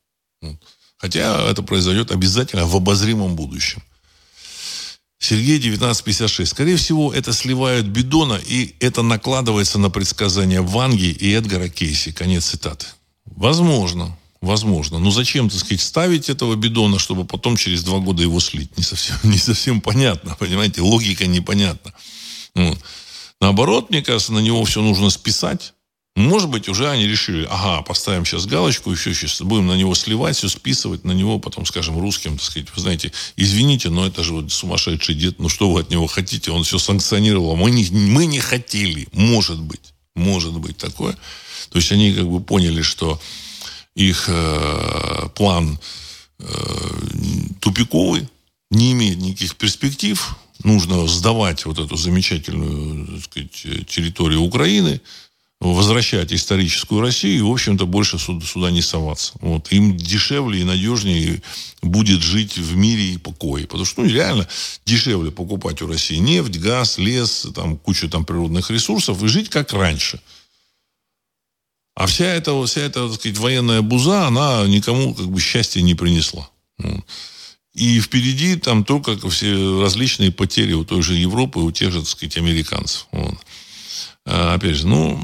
[0.96, 3.82] Хотя это произойдет обязательно в обозримом будущем.
[5.18, 6.50] Сергей 1956.
[6.50, 12.10] Скорее всего, это сливают Бидона, и это накладывается на предсказания Ванги и Эдгара Кейси.
[12.12, 12.86] Конец цитаты.
[13.24, 14.16] Возможно.
[14.40, 14.98] Возможно.
[14.98, 18.76] Но зачем, так сказать, ставить этого бидона, чтобы потом через два года его слить?
[18.76, 20.80] Не совсем, не совсем понятно, понимаете?
[20.82, 21.92] Логика непонятна.
[22.56, 22.78] Вот.
[23.42, 25.74] Наоборот, мне кажется, на него все нужно списать.
[26.14, 30.36] Может быть, уже они решили, ага, поставим сейчас галочку, еще сейчас будем на него сливать,
[30.36, 34.34] все списывать, на него потом скажем русским, так сказать, вы знаете, извините, но это же
[34.34, 38.26] вот сумасшедший дед, ну что вы от него хотите, он все санкционировал, мы не, мы
[38.26, 41.14] не хотели, может быть, может быть такое.
[41.70, 43.20] То есть они как бы поняли, что
[43.96, 45.80] их э, план
[46.38, 46.44] э,
[47.58, 48.28] тупиковый,
[48.70, 55.00] не имеет никаких перспектив, нужно сдавать вот эту замечательную сказать, территорию Украины,
[55.60, 59.34] возвращать историческую Россию и, в общем-то, больше сюда, сюда не соваться.
[59.40, 59.70] Вот.
[59.70, 61.40] Им дешевле и надежнее
[61.82, 63.66] будет жить в мире и покое.
[63.66, 64.48] Потому что, ну, реально
[64.84, 69.72] дешевле покупать у России нефть, газ, лес, там, кучу там природных ресурсов и жить как
[69.72, 70.20] раньше.
[71.94, 75.94] А вся эта, вся эта так сказать, военная буза, она никому как бы счастья не
[75.94, 76.48] принесла.
[77.74, 82.08] И впереди там только все различные потери у той же Европы, у тех же, так
[82.08, 83.06] сказать, американцев.
[83.12, 83.38] Вот.
[84.26, 85.18] А, опять же, ну,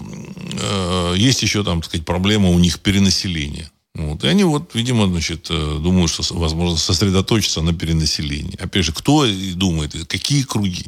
[0.60, 3.70] э, есть еще там, так сказать, проблема у них перенаселения.
[3.94, 4.24] Вот.
[4.24, 8.56] И они вот, видимо, значит, э, думают, что, возможно, сосредоточиться на перенаселении.
[8.58, 10.86] Опять же, кто думает, какие круги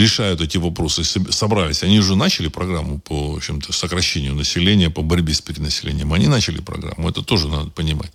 [0.00, 1.82] решают эти вопросы, собрались.
[1.82, 6.12] Они уже начали программу по, в общем-то, сокращению населения, по борьбе с перенаселением.
[6.12, 7.08] Они начали программу.
[7.08, 8.12] Это тоже надо понимать.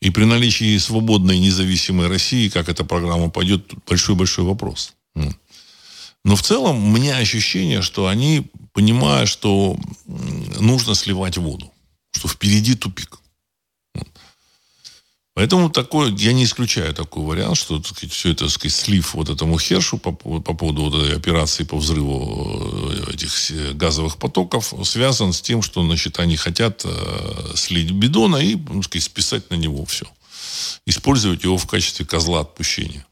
[0.00, 4.94] И при наличии свободной независимой России, как эта программа пойдет, большой-большой вопрос.
[6.24, 9.76] Но в целом у меня ощущение, что они понимают, что
[10.60, 11.72] нужно сливать воду,
[12.12, 13.18] что впереди тупик.
[15.38, 19.14] Поэтому такой, я не исключаю такой вариант, что так сказать, все это так сказать, слив
[19.14, 24.74] вот этому Хершу по, по поводу вот этой операции по взрыву э, этих газовых потоков
[24.82, 29.54] связан с тем, что значит, они хотят э, слить бидона и так сказать, списать на
[29.54, 30.06] него все.
[30.86, 33.06] Использовать его в качестве козла отпущения.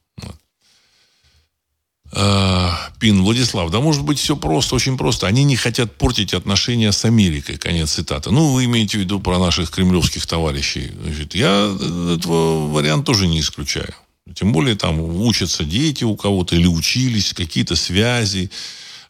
[2.19, 5.27] Э, Пин, Владислав, да может быть все просто, очень просто.
[5.27, 8.31] Они не хотят портить отношения с Америкой, конец цитаты.
[8.31, 10.93] Ну, вы имеете в виду про наших кремлевских товарищей.
[11.03, 11.77] Значит, я
[12.14, 13.95] этого вариант тоже не исключаю.
[14.35, 18.51] Тем более там учатся дети у кого-то или учились, какие-то связи.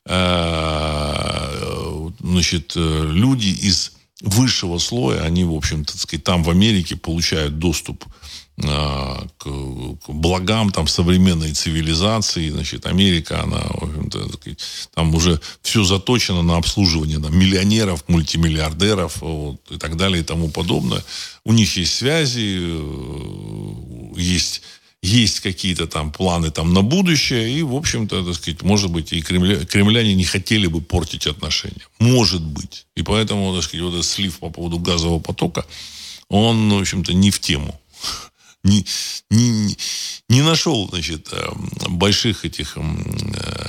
[0.04, 1.30] Э,
[2.20, 8.08] значит, люди из высшего слоя, они, в общем-то, там в Америке получают доступ к,
[8.58, 12.48] к благам там современной цивилизации.
[12.48, 14.56] Значит, Америка, она, в общем общем-то,
[14.94, 20.48] там уже все заточено на обслуживание там, миллионеров, мультимиллиардеров вот, и так далее и тому
[20.48, 21.02] подобное.
[21.44, 24.62] У них есть связи, э, есть
[25.02, 29.20] есть какие-то там планы там на будущее, и, в общем-то, так сказать, может быть, и
[29.20, 31.86] кремля, кремляне не хотели бы портить отношения.
[32.00, 32.86] Может быть.
[32.96, 35.64] И поэтому, так сказать, вот этот слив по поводу газового потока,
[36.28, 37.78] он, в общем-то, не в тему.
[38.66, 38.84] Не,
[39.30, 39.76] не,
[40.28, 41.48] не нашел, значит, э,
[41.88, 43.66] больших этих э,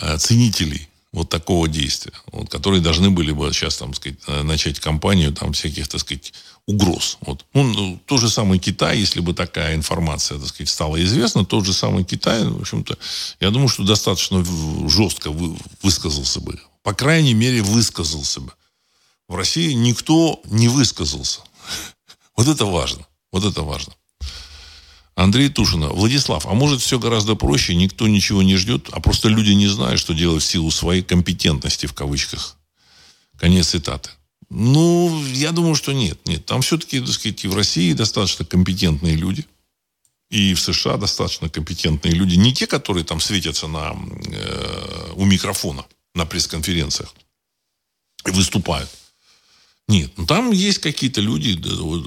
[0.00, 5.32] э, ценителей вот такого действия, вот, которые должны были бы сейчас, там, сказать, начать кампанию
[5.32, 6.32] там всяких, так сказать,
[6.66, 7.18] угроз.
[7.22, 7.44] Вот.
[7.54, 11.64] Ну, ну, тот же самый Китай, если бы такая информация, так сказать, стала известна, тот
[11.64, 12.98] же самый Китай, в общем-то,
[13.40, 14.44] я думаю, что достаточно
[14.88, 16.60] жестко вы, высказался бы.
[16.82, 18.52] По крайней мере, высказался бы.
[19.26, 21.40] В России никто не высказался.
[22.36, 23.06] Вот это важно.
[23.32, 23.94] Вот это важно.
[25.16, 25.88] Андрей Тушина.
[25.88, 29.98] Владислав, а может все гораздо проще, никто ничего не ждет, а просто люди не знают,
[29.98, 32.56] что делать в силу своей компетентности в кавычках.
[33.38, 34.10] Конец цитаты.
[34.50, 36.20] Ну, я думаю, что нет.
[36.26, 39.46] Нет, там все-таки, так сказать, и в России достаточно компетентные люди.
[40.30, 42.34] И в США достаточно компетентные люди.
[42.34, 43.96] Не те, которые там светятся на,
[44.26, 47.14] э, у микрофона на пресс-конференциях
[48.26, 48.90] и выступают.
[49.88, 51.58] Нет, ну там есть какие-то люди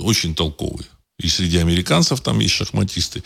[0.01, 0.88] очень толковые.
[1.20, 3.24] И среди американцев там есть шахматисты.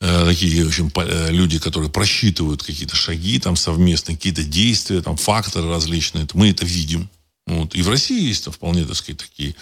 [0.00, 5.16] Э, такие, в общем, э, люди, которые просчитывают какие-то шаги там совместные, какие-то действия, там
[5.16, 6.26] факторы различные.
[6.34, 7.10] Мы это видим.
[7.46, 7.74] Вот.
[7.74, 9.56] И в России есть вполне, так сказать, такие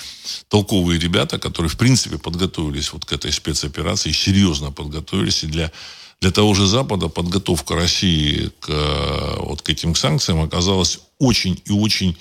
[0.48, 5.44] толковые ребята, которые, в принципе, подготовились вот к этой спецоперации, серьезно подготовились.
[5.44, 5.72] И для,
[6.20, 12.16] для того же Запада подготовка России к, вот, к этим санкциям оказалась очень и очень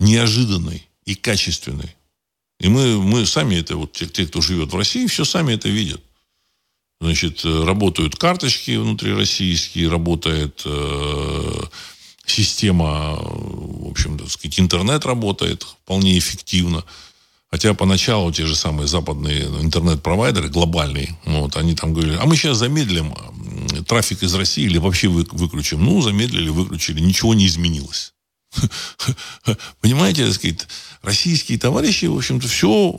[0.00, 1.94] неожиданной и качественной.
[2.64, 5.68] И мы, мы сами это, вот те, те, кто живет в России, все сами это
[5.68, 6.00] видят.
[6.98, 11.62] Значит, работают карточки внутрироссийские, работает э,
[12.24, 16.84] система, в общем, так сказать, интернет работает вполне эффективно.
[17.50, 22.56] Хотя поначалу те же самые западные интернет-провайдеры, глобальные, вот, они там говорили, а мы сейчас
[22.56, 23.14] замедлим
[23.86, 25.84] трафик из России или вообще выключим.
[25.84, 28.14] Ну, замедлили, выключили, ничего не изменилось.
[29.82, 30.66] Понимаете, так сказать,
[31.04, 32.98] российские товарищи, в общем-то, все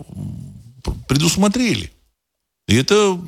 [1.08, 1.92] предусмотрели.
[2.68, 3.20] И это,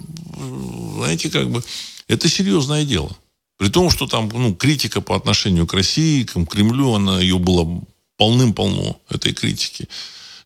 [0.96, 1.64] знаете, как бы,
[2.08, 3.16] это серьезное дело.
[3.58, 7.84] При том, что там ну, критика по отношению к России, к Кремлю, она ее было
[8.18, 9.88] полным-полно, этой критики.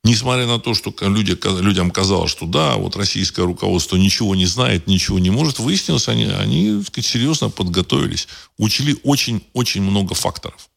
[0.04, 4.88] Несмотря на то, что люди, людям казалось, что да, вот российское руководство ничего не знает,
[4.88, 8.28] ничего не может, выяснилось, они, они так сказать, серьезно подготовились,
[8.58, 10.71] учли очень-очень много факторов.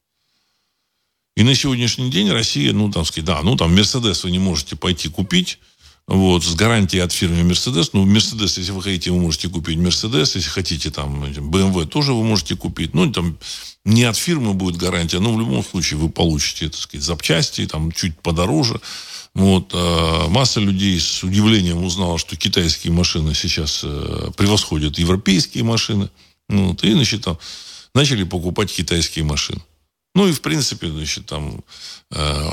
[1.37, 4.77] И на сегодняшний день Россия, ну, там, сказать, да, ну, там, Мерседес вы не можете
[4.77, 5.59] пойти купить,
[6.07, 7.93] вот, с гарантией от фирмы Мерседес.
[7.95, 10.37] Ну, Мерседес, если вы хотите, вы можете купить Мерседес.
[10.37, 12.93] Если хотите, там, BMW тоже вы можете купить.
[12.93, 13.39] Ну, там,
[13.87, 17.91] не от фирмы будет гарантия, но в любом случае вы получите, так сказать, запчасти, там,
[17.91, 18.81] чуть подороже.
[19.35, 26.11] Вот, а масса людей с удивлением узнала, что китайские машины сейчас э, превосходят европейские машины.
[26.49, 27.39] Вот, и, значит, там,
[27.95, 29.61] начали покупать китайские машины.
[30.15, 31.63] Ну и, в принципе, значит, там
[32.11, 32.51] э,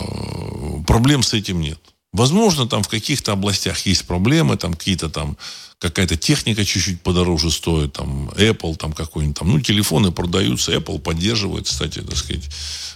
[0.88, 1.80] проблем с этим нет.
[2.14, 5.38] Возможно, там в каких-то областях есть проблемы, там какие-то там
[5.80, 11.66] какая-то техника чуть-чуть подороже стоит, там Apple, там какой-нибудь там, ну, телефоны продаются, Apple поддерживает,
[11.66, 12.44] кстати, так сказать,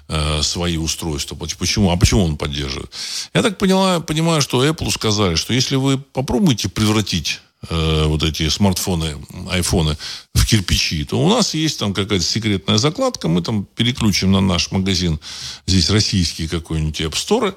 [0.07, 1.36] э, свои устройства.
[1.36, 1.91] Почему?
[1.91, 2.91] А почему он поддерживает?
[3.34, 7.39] Я так поняла, понимаю, что Apple сказали, что если вы попробуете превратить
[7.70, 9.18] э, вот эти смартфоны,
[9.49, 9.97] айфоны
[10.34, 14.72] в кирпичи, то у нас есть там какая-то секретная закладка, мы там переключим на наш
[14.72, 15.20] магазин,
[15.66, 17.55] здесь российский какой-нибудь App Store,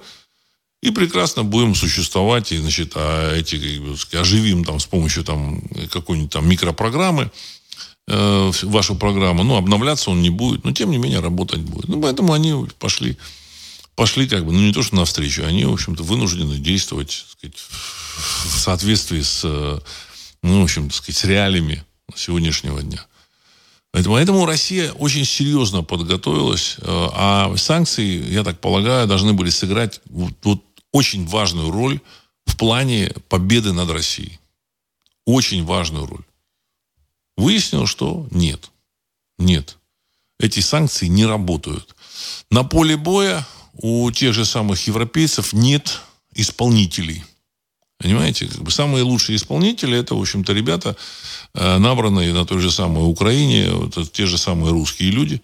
[0.80, 6.48] и прекрасно будем существовать, и, значит, а эти, оживим там с помощью там какой-нибудь там
[6.48, 7.30] микропрограммы,
[8.06, 11.88] э, вашу программу, ну, обновляться он не будет, но, тем не менее, работать будет.
[11.88, 13.18] Ну, поэтому они пошли,
[13.96, 17.56] пошли как бы, ну, не то, что навстречу, они, в общем-то, вынуждены действовать, так сказать,
[18.18, 19.44] в соответствии с,
[20.42, 23.04] ну, в общем, так сказать, с реалиями сегодняшнего дня.
[23.92, 30.34] Поэтому Россия очень серьезно подготовилась, э, а санкции, я так полагаю, должны были сыграть вот,
[30.42, 30.62] вот
[30.92, 32.00] очень важную роль
[32.44, 34.38] в плане победы над Россией.
[35.24, 36.24] Очень важную роль.
[37.36, 38.70] Выяснилось, что нет.
[39.38, 39.78] Нет.
[40.38, 41.94] Эти санкции не работают.
[42.50, 46.00] На поле боя у тех же самых европейцев нет
[46.34, 47.24] исполнителей.
[47.98, 48.48] Понимаете?
[48.68, 50.96] Самые лучшие исполнители это, в общем-то, ребята,
[51.54, 55.42] э, набранные на той же самой Украине, вот, те же самые русские люди,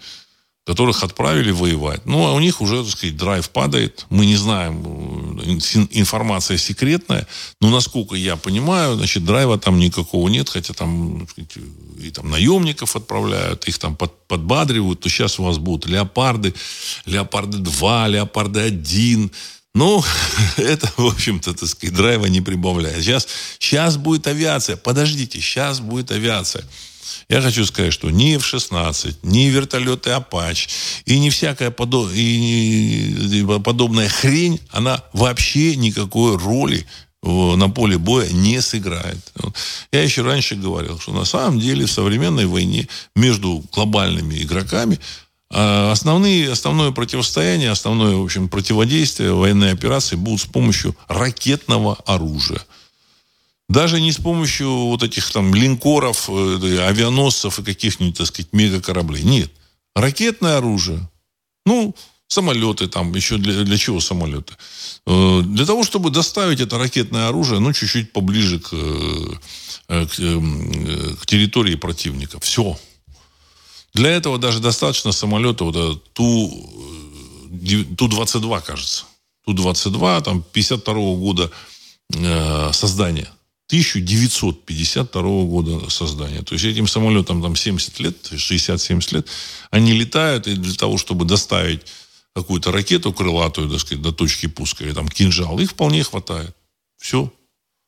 [0.64, 2.06] которых отправили воевать.
[2.06, 4.06] Ну, а у них уже, так сказать, драйв падает.
[4.08, 5.58] Мы не знаем, э,
[5.90, 7.26] информация секретная.
[7.60, 11.56] Но, насколько я понимаю, значит, драйва там никакого нет, хотя там, сказать,
[11.98, 16.54] и там наемников отправляют, их там под, подбадривают, то сейчас у вас будут леопарды,
[17.04, 19.30] леопарды 2, леопарды 1,
[19.74, 20.02] ну,
[20.56, 23.02] это, в общем-то, так сказать, драйва не прибавляет.
[23.02, 23.26] Сейчас,
[23.58, 24.76] сейчас будет авиация.
[24.76, 26.64] Подождите, сейчас будет авиация.
[27.28, 30.68] Я хочу сказать, что ни F-16, ни вертолеты «Апач»,
[31.06, 32.08] и не всякая подо...
[32.12, 36.86] и подобная хрень, она вообще никакой роли
[37.22, 39.32] на поле боя не сыграет.
[39.92, 44.98] Я еще раньше говорил, что на самом деле в современной войне между глобальными игроками
[45.54, 52.60] основные, основное противостояние, основное, в общем, противодействие военной операции будут с помощью ракетного оружия.
[53.68, 59.22] Даже не с помощью вот этих там линкоров, э, авианосцев и каких-нибудь, так сказать, мегакораблей.
[59.22, 59.50] Нет.
[59.94, 61.08] Ракетное оружие.
[61.64, 61.94] Ну,
[62.28, 64.54] самолеты там, еще для, для чего самолеты?
[65.06, 71.26] Э, для того, чтобы доставить это ракетное оружие, ну, чуть-чуть поближе к, э, к, к
[71.26, 72.38] территории противника.
[72.40, 72.78] Все.
[73.94, 76.50] Для этого даже достаточно самолета вот Ту,
[77.96, 79.04] Ту-22, кажется.
[79.46, 81.50] Ту-22, там, 52 -го года
[82.12, 83.28] э, создания.
[83.68, 86.42] 1952 года создания.
[86.42, 89.28] То есть этим самолетам там 70 лет, 60-70 лет.
[89.70, 91.80] Они летают, и для того, чтобы доставить
[92.34, 96.54] какую-то ракету крылатую, так сказать, до точки пуска, или там кинжал, их вполне хватает.
[96.98, 97.32] Все.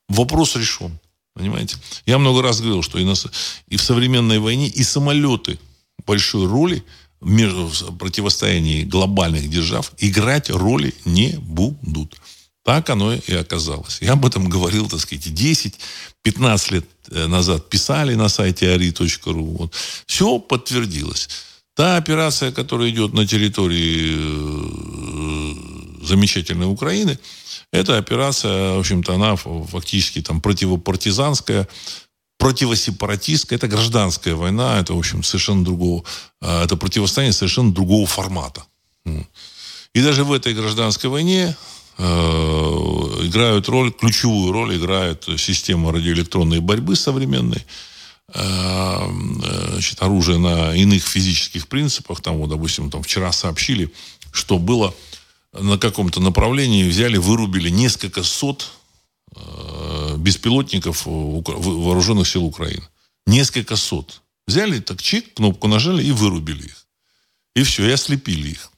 [0.09, 0.99] Вопрос решен.
[1.35, 1.77] Понимаете?
[2.07, 3.15] Я много раз говорил, что и, на,
[3.69, 5.59] и в современной войне и самолеты
[6.07, 6.83] большой роли
[7.21, 12.17] между противостоянии глобальных держав играть роли не будут.
[12.65, 13.99] Так оно и оказалось.
[14.01, 19.57] Я об этом говорил, так сказать, 10-15 лет э, назад писали на сайте ari.ru.
[19.57, 19.75] Вот.
[20.07, 21.29] Все подтвердилось.
[21.77, 27.19] Та операция, которая идет на территории э, замечательной Украины,
[27.73, 31.69] эта операция, в общем-то, она фактически там противопартизанская,
[32.39, 36.05] противосепаратистская, это гражданская война, это, в общем, совершенно другого,
[36.41, 38.65] а, это противостояние совершенно другого формата.
[39.95, 41.57] И даже в этой гражданской войне
[41.97, 47.65] э, играют роль, ключевую роль играет система радиоэлектронной борьбы современной,
[48.35, 49.09] э,
[49.71, 52.21] значит, оружие на иных физических принципах.
[52.21, 53.91] Там, вот, допустим, там вчера сообщили,
[54.33, 54.95] что было
[55.53, 58.73] на каком-то направлении, взяли, вырубили несколько сот
[60.17, 62.87] беспилотников вооруженных сил Украины.
[63.27, 64.23] Несколько сот.
[64.47, 66.87] Взяли, так чик, кнопку нажали и вырубили их.
[67.57, 68.71] И все, и ослепили их.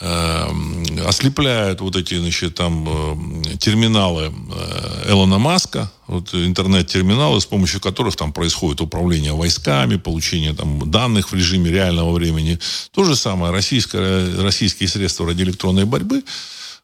[0.00, 7.80] Эм, ослепляют вот эти, значит, там э, терминалы э, Элона Маска, вот интернет-терминалы, с помощью
[7.80, 12.58] которых там происходит управление войсками, получение там данных в режиме реального времени.
[12.90, 16.24] То же самое российское, российские средства радиоэлектронной борьбы–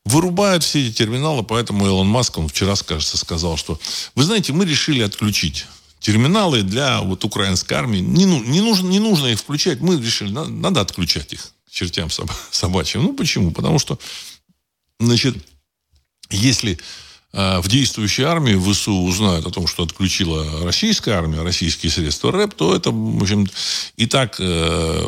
[0.04, 3.78] вырубают все эти терминалы, поэтому Илон Маск, он вчера, кажется, сказал, что,
[4.14, 5.66] вы знаете, мы решили отключить
[6.00, 7.98] терминалы для вот украинской армии.
[7.98, 12.08] Не, ну, не, нужно, не нужно их включать, мы решили, надо, надо отключать их чертям
[12.50, 13.02] собачьим.
[13.02, 13.50] Ну, почему?
[13.50, 13.98] Потому что,
[14.98, 15.36] значит,
[16.30, 16.78] если
[17.32, 22.54] э, в действующей армии ВСУ узнают о том, что отключила российская армия, российские средства РЭП,
[22.54, 23.46] то это, в общем,
[23.96, 25.02] и так э,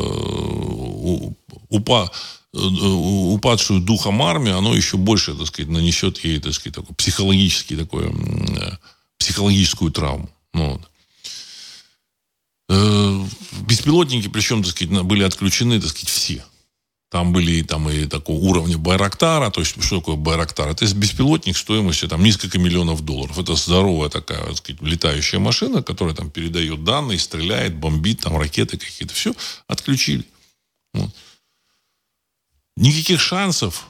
[1.68, 2.10] упа
[2.52, 8.06] упадшую духом армию, оно еще больше, так сказать, нанесет ей, так сказать, такой психологический такой,
[8.06, 8.76] э,
[9.18, 10.28] психологическую травму.
[10.52, 10.90] Ну, вот.
[12.68, 13.24] Э,
[13.62, 16.44] беспилотники, причем, так сказать, были отключены, так сказать, все.
[17.10, 19.50] Там были там и такого уровня Байрактара.
[19.50, 20.68] То есть, что такое Байрактар?
[20.68, 23.36] Это беспилотник стоимостью там несколько миллионов долларов.
[23.36, 28.78] Это здоровая такая, так сказать, летающая машина, которая там передает данные, стреляет, бомбит, там ракеты
[28.78, 29.12] какие-то.
[29.12, 29.34] Все
[29.66, 30.24] отключили.
[30.94, 31.10] Вот.
[32.80, 33.88] Никаких шансов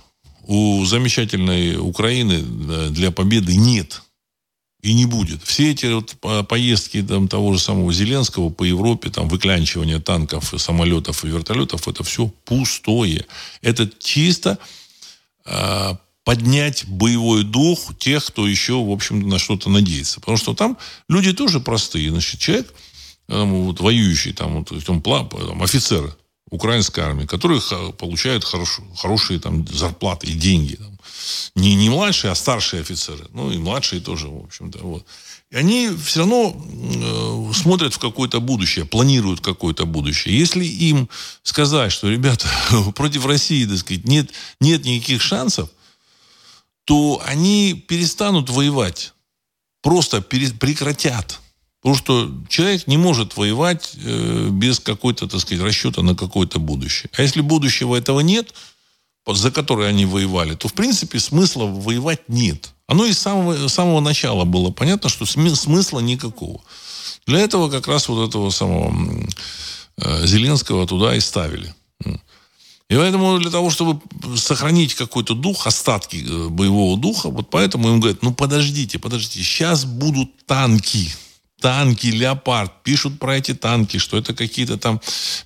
[0.48, 2.42] у замечательной Украины
[2.90, 4.02] для победы нет.
[4.82, 5.44] И не будет.
[5.44, 6.16] Все эти вот
[6.48, 12.02] поездки там, того же самого Зеленского по Европе, там, выклянчивание танков, самолетов и вертолетов, это
[12.02, 13.26] все пустое.
[13.62, 14.58] Это чисто
[15.44, 20.18] э, поднять боевой дух тех, кто еще, в общем, на что-то надеется.
[20.18, 20.76] Потому что там
[21.08, 22.10] люди тоже простые.
[22.10, 22.74] Значит, человек,
[23.28, 26.16] там, вот, воюющий, там, вот, он, там, офицер,
[26.50, 27.60] украинской армии, которые
[27.92, 30.74] получают хорош, хорошие там, зарплаты и деньги.
[30.74, 30.98] Там.
[31.54, 33.26] Не, не младшие, а старшие офицеры.
[33.32, 34.78] Ну, и младшие тоже, в общем-то.
[34.80, 35.06] Вот.
[35.50, 40.38] И они все равно э, смотрят в какое-то будущее, планируют какое-то будущее.
[40.38, 41.08] Если им
[41.42, 42.48] сказать, что, ребята,
[42.94, 44.30] против России, так сказать, нет,
[44.60, 45.68] нет никаких шансов,
[46.84, 49.12] то они перестанут воевать.
[49.82, 51.40] Просто пере, прекратят.
[51.80, 57.10] Потому что человек не может воевать э, без какой-то, так сказать, расчета на какое-то будущее.
[57.16, 58.54] А если будущего этого нет,
[59.26, 62.72] за которое они воевали, то, в принципе, смысла воевать нет.
[62.86, 66.60] Оно и с самого, с самого начала было понятно, что смысла никакого.
[67.26, 68.94] Для этого как раз вот этого самого
[69.96, 71.74] э, Зеленского туда и ставили.
[72.90, 74.00] И поэтому для того, чтобы
[74.36, 79.84] сохранить какой-то дух, остатки э, боевого духа, вот поэтому им говорят, ну подождите, подождите, сейчас
[79.84, 81.08] будут танки,
[81.60, 85.00] танки, леопард, пишут про эти танки, что это какие-то там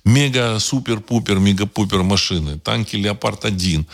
[0.05, 3.85] мега-супер-пупер, мега-пупер машины, танки леопард-1.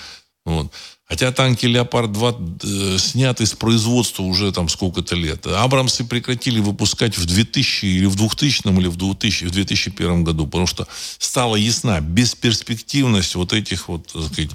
[0.46, 0.72] Вот.
[1.12, 5.46] Хотя танки «Леопард-2» э, сняты с производства уже там сколько-то лет.
[5.46, 10.68] Абрамсы прекратили выпускать в 2000 или в 2000 или в, 2000, в 2001 году, потому
[10.68, 10.88] что
[11.20, 14.52] стала ясна бесперспективность вот этих вот, так сказать,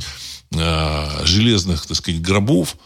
[0.53, 2.77] э, железных, так сказать, гробов,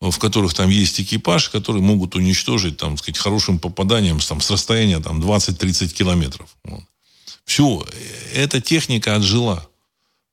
[0.00, 5.00] в которых там есть экипаж, которые могут уничтожить, там, сказать, хорошим попаданием там, с расстояния
[5.00, 6.54] там, 20-30 километров.
[6.64, 6.82] Вот.
[7.44, 9.66] Все, э, эта техника отжила.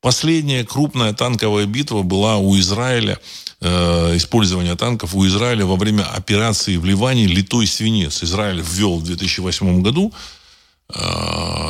[0.01, 3.19] Последняя крупная танковая битва была у Израиля,
[3.61, 8.21] э, использование танков у Израиля во время операции в Ливане «Литой свинец».
[8.21, 10.11] Израиль ввел в 2008 году
[10.93, 10.99] э,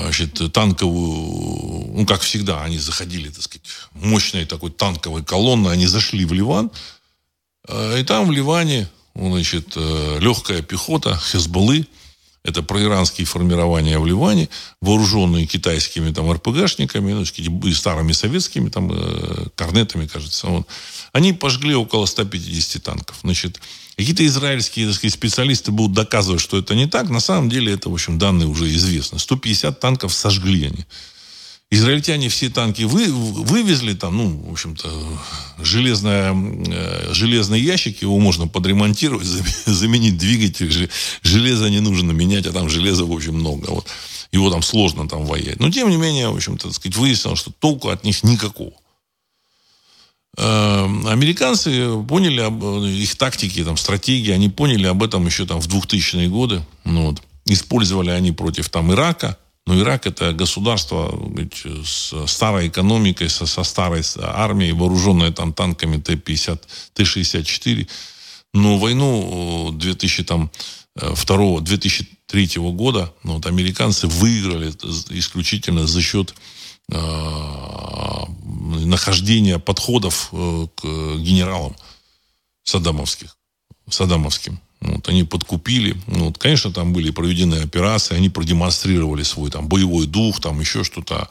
[0.04, 6.26] значит, танковую, ну, как всегда, они заходили, так сказать, мощной такой танковой колонной, они зашли
[6.26, 7.03] в Ливан, э,
[7.70, 11.88] и там в Ливане, значит, э, легкая пехота, Хезболлы,
[12.44, 14.50] это проиранские формирования в Ливане,
[14.82, 17.24] вооруженные китайскими там РПГшниками, ну,
[17.68, 20.48] и старыми советскими там э, корнетами, кажется.
[20.48, 20.68] Вот.
[21.14, 23.16] Они пожгли около 150 танков.
[23.24, 23.62] Значит,
[23.96, 27.10] какие-то израильские так сказать, специалисты будут доказывать, что это не так.
[27.10, 29.20] На самом деле это, в общем, данные уже известны.
[29.20, 30.86] 150 танков сожгли они.
[31.74, 34.90] Израильтяне все танки вы, вывезли, там, ну, в общем-то,
[35.58, 39.26] железная, э, железные ящики, его можно подремонтировать,
[39.66, 40.92] заменить двигатель,
[41.24, 43.72] железо не нужно менять, а там железа, в общем, много.
[43.72, 43.88] Вот.
[44.32, 45.60] Его там сложно там воять.
[45.60, 48.74] Но, тем не менее, в общем-то, сказать, выяснилось, что толку от них никакого.
[50.38, 55.68] Э, американцы поняли об их тактике, там, стратегии, они поняли об этом еще там в
[55.68, 56.64] 2000-е годы.
[56.84, 57.24] Ну, вот.
[57.46, 61.18] Использовали они против там Ирака, но Ирак это государство
[61.86, 66.60] с старой экономикой, со, со старой армией, вооруженная там танками Т-50,
[66.94, 67.88] Т-64.
[68.54, 74.70] Но войну 2002, 2003 э, года ну, вот, американцы выиграли
[75.18, 76.36] исключительно за счет
[76.92, 76.96] э,
[78.44, 80.84] нахождения подходов э, к
[81.18, 81.76] генералам
[82.64, 83.38] саддамовских,
[83.90, 84.60] саддамовским.
[84.84, 85.96] Вот, они подкупили.
[86.08, 90.84] Ну, вот, конечно, там были проведены операции, они продемонстрировали свой там, боевой дух, там еще
[90.84, 91.30] что-то.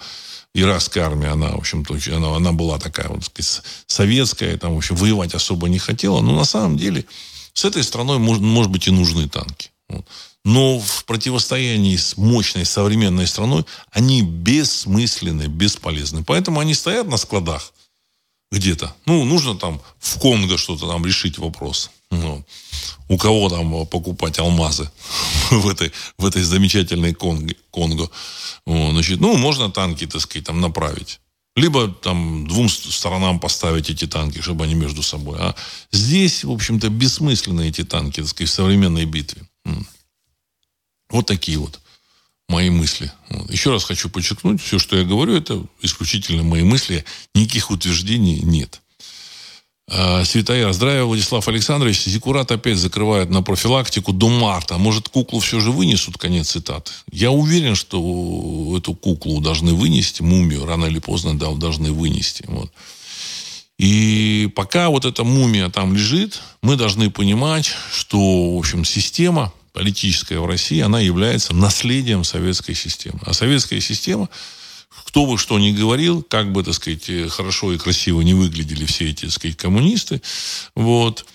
[0.54, 4.96] Иракская армия, она, в общем-то, она, она была такая вот, сказать, советская, там, в общем,
[4.96, 6.20] воевать особо не хотела.
[6.20, 7.06] Но на самом деле
[7.54, 9.70] с этой страной, может, может быть, и нужны танки.
[9.88, 10.06] Вот.
[10.44, 16.24] Но в противостоянии с мощной современной страной они бессмысленны, бесполезны.
[16.24, 17.72] Поэтому они стоят на складах
[18.50, 18.94] где-то.
[19.06, 21.90] Ну, нужно там в Конго что-то там решить вопрос.
[22.10, 22.44] Ну,
[23.12, 24.90] у кого там покупать алмазы
[25.50, 27.54] в этой, в этой замечательной Конго.
[27.70, 28.10] Конго.
[28.66, 31.20] Значит, ну, можно танки, так сказать, там направить.
[31.54, 35.36] Либо там двум сторонам поставить эти танки, чтобы они между собой.
[35.38, 35.54] А
[35.90, 39.42] здесь, в общем-то, бессмысленны эти танки, так сказать, в современной битве.
[41.10, 41.80] Вот такие вот
[42.48, 43.12] мои мысли.
[43.28, 43.50] Вот.
[43.50, 47.04] Еще раз хочу подчеркнуть, все, что я говорю, это исключительно мои мысли.
[47.34, 48.80] Никаких утверждений нет.
[49.94, 52.04] А, Светояр, здравия, Владислав Александрович.
[52.04, 54.78] Зикурат опять закрывают на профилактику до марта.
[54.78, 56.16] Может, куклу все же вынесут?
[56.16, 56.92] Конец цитаты.
[57.10, 62.44] Я уверен, что эту куклу должны вынести, мумию, рано или поздно да, должны вынести.
[62.48, 62.72] Вот.
[63.78, 70.38] И пока вот эта мумия там лежит, мы должны понимать, что, в общем, система политическая
[70.38, 73.20] в России, она является наследием советской системы.
[73.26, 74.30] А советская система
[75.12, 79.10] кто бы что ни говорил, как бы, так сказать, хорошо и красиво не выглядели все
[79.10, 80.22] эти, так сказать, коммунисты,
[80.74, 81.26] вот,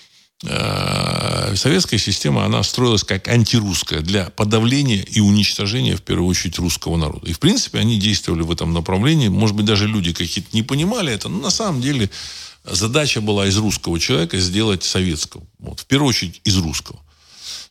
[0.41, 6.97] э, советская система, она строилась как антирусская для подавления и уничтожения, в первую очередь, русского
[6.97, 7.27] народа.
[7.27, 9.27] И, в принципе, они действовали в этом направлении.
[9.27, 12.09] Может быть, даже люди какие-то не понимали это, но на самом деле
[12.63, 15.43] задача была из русского человека сделать советского.
[15.59, 16.99] Вот, в первую очередь, из русского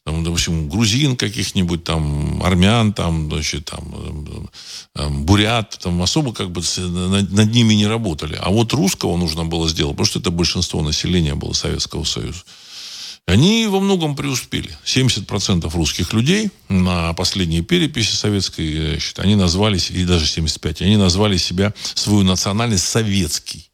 [0.07, 4.49] там, допустим, грузин каких-нибудь, там, армян, там, значит, там,
[4.93, 8.39] там, бурят, там, особо как бы над, над ними не работали.
[8.41, 12.39] А вот русского нужно было сделать, потому что это большинство населения было Советского Союза.
[13.27, 14.71] Они во многом преуспели.
[14.85, 21.37] 70% русских людей на последней переписи советской, значит, они назвались, и даже 75, они назвали
[21.37, 23.69] себя, свою национальность советский.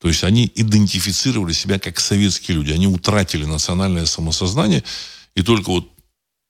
[0.00, 2.72] То есть они идентифицировали себя как советские люди.
[2.72, 4.82] Они утратили национальное самосознание,
[5.36, 5.88] и только вот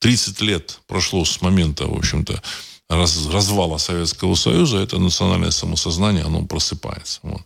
[0.00, 2.40] 30 лет прошло с момента, в общем-то,
[2.88, 7.20] раз, развала Советского Союза, это национальное самосознание, оно просыпается.
[7.22, 7.42] Вот.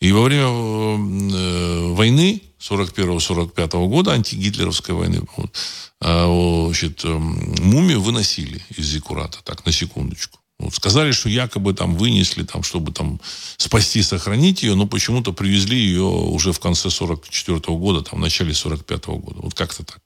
[0.00, 5.54] И во время э, войны 41-45 года, антигитлеровской войны, вот,
[6.00, 10.38] э, значит, э, мумию выносили из Зикурата, так, на секундочку.
[10.60, 13.20] Вот, сказали, что якобы там вынесли, там, чтобы там
[13.56, 18.54] спасти, сохранить ее, но почему-то привезли ее уже в конце 44 года, там, в начале
[18.54, 19.40] 45 года.
[19.40, 20.03] Вот как-то так.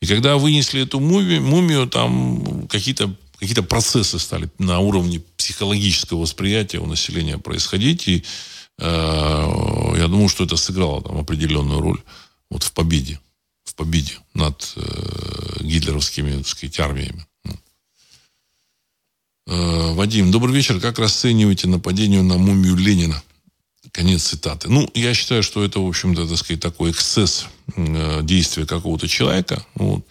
[0.00, 6.78] И когда вынесли эту мумию, мумию там какие-то какие-то процессы стали на уровне психологического восприятия
[6.78, 8.08] у населения происходить.
[8.08, 8.24] И
[8.78, 12.02] э, я думаю, что это сыграло там определенную роль
[12.50, 13.20] вот в победе.
[13.64, 17.26] В победе над э, гитлеровскими, так сказать, армиями.
[19.46, 20.80] Э, Вадим, добрый вечер.
[20.80, 23.22] Как расцениваете нападение на мумию Ленина?
[23.96, 24.68] Конец цитаты.
[24.68, 29.64] Ну, я считаю, что это, в общем-то, так сказать, такой эксцесс э, действия какого-то человека.
[29.74, 30.06] Вот.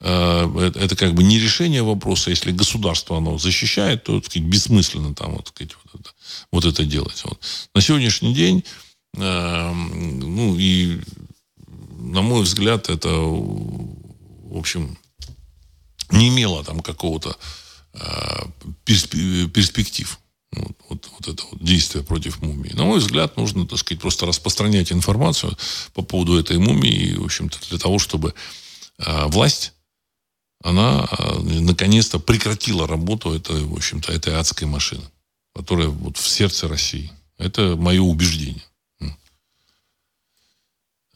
[0.00, 2.30] Э, это, это как бы не решение вопроса.
[2.30, 6.10] Если государство оно защищает, то, так сказать, бессмысленно там, вот, так сказать, вот, это,
[6.50, 7.20] вот это делать.
[7.24, 7.38] Вот.
[7.74, 8.64] На сегодняшний день,
[9.18, 11.02] э, ну, и,
[11.98, 14.96] на мой взгляд, это, в общем,
[16.10, 17.36] не имело там какого-то
[17.92, 18.46] э,
[18.86, 20.18] перспектив.
[20.56, 22.72] Вот, вот, вот это вот действие против мумии.
[22.72, 25.56] На мой взгляд, нужно, так сказать, просто распространять информацию
[25.94, 28.34] по поводу этой мумии, в общем-то, для того, чтобы
[28.98, 29.72] э, власть,
[30.62, 35.04] она э, наконец-то прекратила работу этой, в общем-то, этой адской машины,
[35.54, 37.12] которая вот в сердце России.
[37.38, 38.64] Это мое убеждение.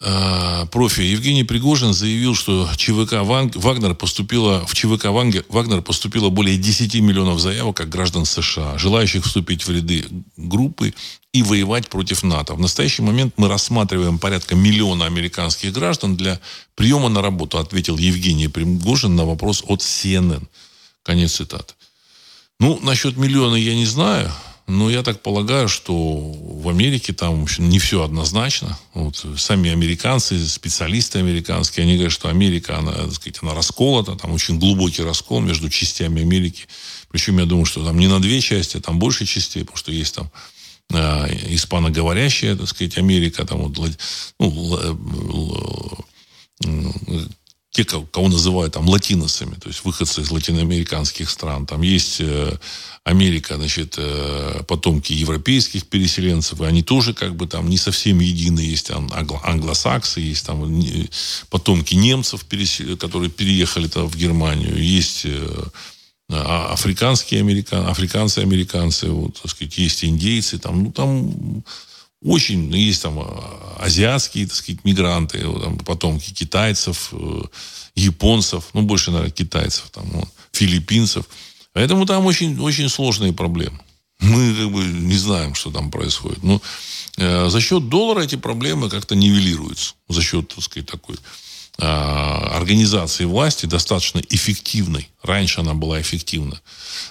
[0.02, 6.94] А, профи Евгений Пригожин заявил, что ЧВК Вагнер поступило, в ЧВК Вагнер поступило более 10
[6.96, 10.06] миллионов заявок как граждан США, желающих вступить в ряды
[10.38, 10.94] группы
[11.34, 12.54] и воевать против НАТО.
[12.54, 16.40] В настоящий момент мы рассматриваем порядка миллиона американских граждан для
[16.76, 20.42] приема на работу, ответил Евгений Пригожин на вопрос от CNN.
[21.02, 21.74] Конец цитаты.
[22.58, 24.32] Ну, насчет миллиона я не знаю.
[24.70, 28.78] Но я так полагаю, что в Америке там в общем, не все однозначно.
[28.94, 34.32] Вот, сами американцы, специалисты американские, они говорят, что Америка, она, так сказать, она расколота, там
[34.32, 36.68] очень глубокий раскол между частями Америки.
[37.10, 39.90] Причем я думаю, что там не на две части, а там больше частей, потому что
[39.90, 40.30] есть там
[40.92, 43.76] э, испаноговорящая, так сказать, Америка, там вот,
[44.38, 46.06] ну,
[47.84, 51.66] те, кого называют там латиносами, то есть выходцы из латиноамериканских стран.
[51.66, 52.56] Там есть э,
[53.04, 58.60] Америка, значит, э, потомки европейских переселенцев, и они тоже как бы там не совсем едины.
[58.60, 59.10] Есть там
[59.42, 60.82] англосаксы, есть там
[61.48, 62.44] потомки немцев,
[62.98, 64.82] которые переехали там в Германию.
[64.82, 65.64] Есть э,
[66.32, 71.64] а, африканские американцы, африканцы, американцы, вот, так сказать, есть индейцы, там, ну, там
[72.22, 77.42] очень, ну, есть там а, азиатские, так сказать, мигранты, там, потомки китайцев, э,
[77.94, 81.24] японцев, ну, больше, наверное, китайцев, там, вот, филиппинцев.
[81.72, 83.80] Поэтому там очень, очень сложные проблемы.
[84.18, 86.42] Мы как бы не знаем, что там происходит.
[86.42, 86.60] Но
[87.16, 89.94] э, за счет доллара эти проблемы как-то нивелируются.
[90.08, 91.16] За счет, так сказать, такой
[91.78, 95.08] э, организации власти достаточно эффективной.
[95.22, 96.60] Раньше она была эффективна.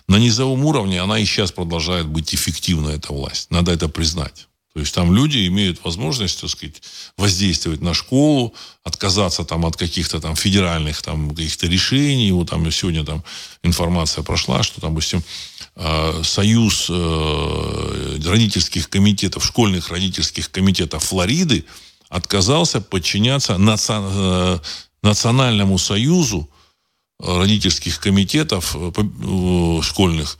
[0.08, 3.50] На низовом уровне она и сейчас продолжает быть эффективна, эта власть.
[3.50, 4.49] Надо это признать.
[4.80, 6.82] То есть там люди имеют возможность, так сказать,
[7.18, 8.54] воздействовать на школу,
[8.86, 12.32] отказаться там от каких-то там федеральных там каких-то решений.
[12.32, 13.22] Вот там сегодня там
[13.62, 15.22] информация прошла, что там, допустим,
[15.76, 21.66] э, союз э, родительских комитетов, школьных родительских комитетов Флориды
[22.08, 24.60] отказался подчиняться э,
[25.04, 26.50] национальному союзу
[27.20, 28.78] родительских комитетов
[29.84, 30.38] школьных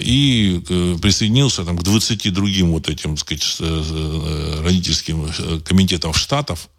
[0.00, 5.30] и э, присоединился там, к 20 другим вот этим, так сказать, э, родительским
[5.62, 6.70] комитетам штатов,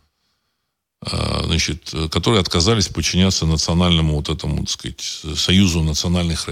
[1.04, 5.02] значит, которые отказались подчиняться национальному вот этому, так сказать,
[5.36, 6.48] союзу национальных,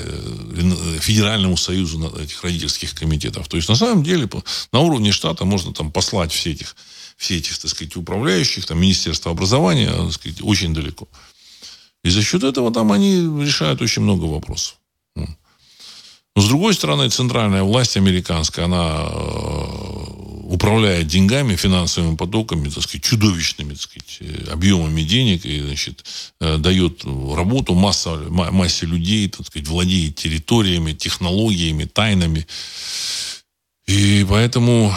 [1.02, 3.48] федеральному союзу этих родительских комитетов.
[3.48, 4.28] То есть, на самом деле,
[4.72, 6.76] на уровне штата можно там послать все этих,
[7.16, 11.08] все этих, так сказать, управляющих, там, Министерство образования, так сказать, очень далеко.
[12.04, 14.78] И за счет этого там они решают очень много вопросов.
[16.40, 23.04] Но, с другой стороны, центральная власть американская, она э, управляет деньгами, финансовыми потоками, так сказать,
[23.04, 26.06] чудовищными так сказать, э, объемами денег и значит,
[26.40, 32.48] э, дает работу масса, массе людей, так сказать, владеет территориями, технологиями, тайнами.
[33.86, 34.96] И поэтому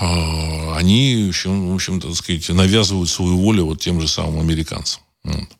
[0.00, 5.02] они, в общем, в общем так сказать, навязывают свою волю вот тем же самым американцам.
[5.24, 5.59] Вот.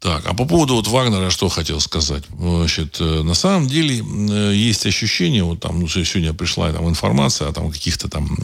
[0.00, 2.24] Так, а по поводу вот Вагнера что хотел сказать.
[2.38, 7.48] Значит, э, на самом деле э, есть ощущение, вот там, ну, сегодня пришла там информация
[7.48, 8.34] о там каких-то там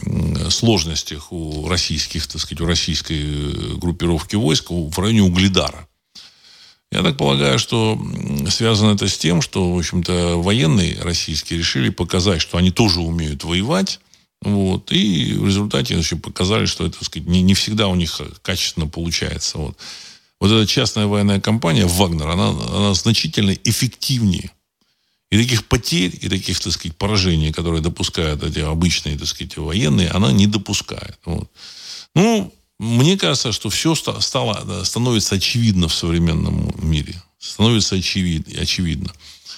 [0.51, 5.87] сложностях у российских, так сказать, у российской э, группировки войск в районе Угледара.
[6.91, 7.99] Я так полагаю, что
[8.51, 13.43] связано это с тем, что, в общем-то, военные российские решили показать, что они тоже умеют
[13.43, 13.99] воевать,
[14.43, 18.21] вот, и в результате значит, показали, что это, так сказать, не, не всегда у них
[18.43, 19.57] качественно получается.
[19.57, 19.77] Вот
[20.39, 24.51] вот эта частная военная компания «Вагнер», она, она значительно эффективнее.
[25.29, 30.09] И таких потерь, и таких, так сказать, поражений, которые допускают эти обычные, так сказать, военные,
[30.09, 31.19] она не допускает.
[31.25, 31.49] Вот.
[32.15, 37.21] Ну, мне кажется, что все стало, становится очевидно в современном мире.
[37.39, 39.13] Становится очевидно, очевидно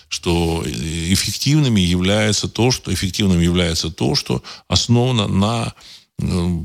[0.10, 5.74] что эффективными является то, что эффективным является то, что основано на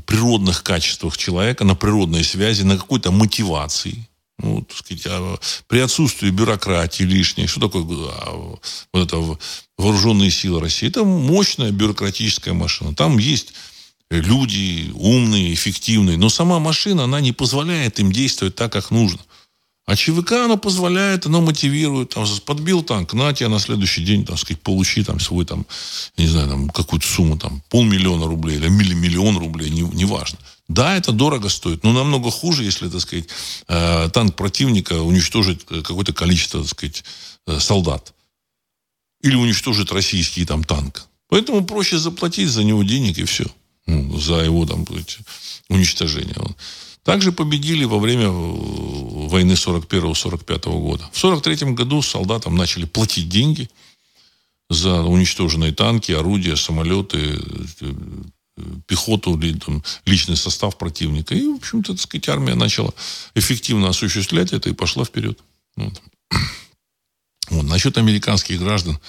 [0.05, 4.07] природных качествах человека, на природной связи, на какой-то мотивации.
[4.37, 8.57] Ну, так сказать, а при отсутствии бюрократии лишней, что такое а,
[8.93, 9.37] вот это
[9.77, 10.89] вооруженные силы России?
[10.89, 12.93] Это мощная бюрократическая машина.
[12.93, 13.53] Там есть
[14.09, 19.19] люди умные, эффективные, но сама машина, она не позволяет им действовать так, как нужно.
[19.85, 22.09] А ЧВК, оно позволяет, оно мотивирует.
[22.09, 25.65] Там, подбил танк, на тебе на следующий день, так сказать, получи там свой, там,
[26.17, 30.39] не знаю, там, какую-то сумму, там, полмиллиона рублей или миллион рублей, не, неважно.
[30.67, 33.27] Да, это дорого стоит, но намного хуже, если, так сказать,
[33.67, 37.03] э, танк противника уничтожит какое-то количество, так сказать,
[37.45, 38.13] э, солдат.
[39.21, 41.05] Или уничтожит российский там танк.
[41.29, 43.45] Поэтому проще заплатить за него денег и все.
[43.85, 44.85] Ну, за его там
[45.69, 46.35] уничтожение.
[47.05, 51.07] Также победили во время э, войны 41-45 года.
[51.13, 53.69] В 43 году солдатам начали платить деньги
[54.71, 57.39] за уничтоженные танки, орудия, самолеты,
[57.81, 57.93] э,
[58.87, 59.39] пехоту,
[60.05, 61.35] личный состав противника.
[61.35, 62.91] И, в общем-то, так сказать, армия начала
[63.35, 65.39] эффективно осуществлять это и пошла вперед.
[65.77, 66.01] Вот.
[67.49, 67.61] Вот.
[67.65, 68.99] Насчет американских граждан,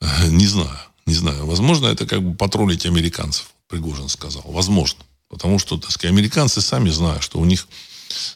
[0.00, 0.76] э, не знаю,
[1.06, 1.46] не знаю.
[1.46, 4.42] Возможно, это как бы патрулить американцев, Пригожин сказал.
[4.46, 5.04] Возможно.
[5.30, 7.66] Потому что, так сказать, американцы сами знают, что у них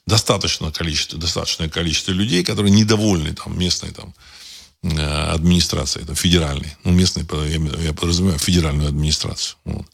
[0.06, 4.14] достаточно количество, достаточное количество людей, которые недовольны там, местной там,
[4.82, 6.76] э, администрацией, там, федеральной.
[6.84, 7.26] Ну, местной,
[7.84, 9.56] я, подразумеваю, федеральную администрацию.
[9.64, 9.86] Вот.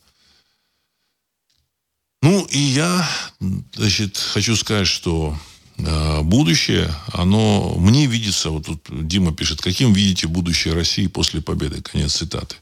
[2.23, 3.09] Ну, и я,
[3.75, 5.35] значит, хочу сказать, что
[5.79, 11.81] э, будущее, оно мне видится, вот тут Дима пишет, каким видите будущее России после победы?
[11.81, 12.57] Конец цитаты.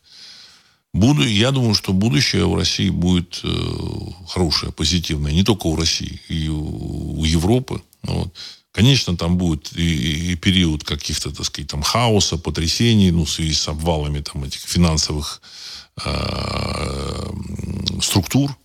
[0.95, 3.49] Буду, я думаю, что будущее в России будет э,
[4.27, 5.33] хорошее, позитивное.
[5.33, 7.83] Не только у России, и у, у Европы.
[8.03, 8.33] Вот.
[8.73, 13.53] Конечно, там будет и, и период каких-то, так сказать, там хаоса, потрясений, ну, в связи
[13.53, 15.43] с обвалами там этих финансовых
[16.05, 17.33] э,
[18.01, 18.57] структур,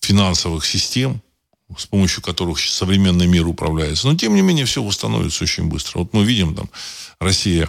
[0.00, 1.22] финансовых систем,
[1.76, 4.08] с помощью которых современный мир управляется.
[4.08, 6.00] Но, тем не менее, все восстановится очень быстро.
[6.00, 6.70] Вот мы видим, там,
[7.20, 7.68] Россия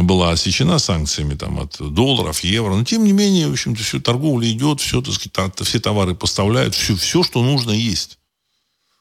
[0.00, 2.74] была осечена санкциями там, от долларов, евро.
[2.74, 6.74] Но, тем не менее, в общем-то, все торговля идет, все, так сказать, все товары поставляют,
[6.74, 8.18] все, все, что нужно, есть.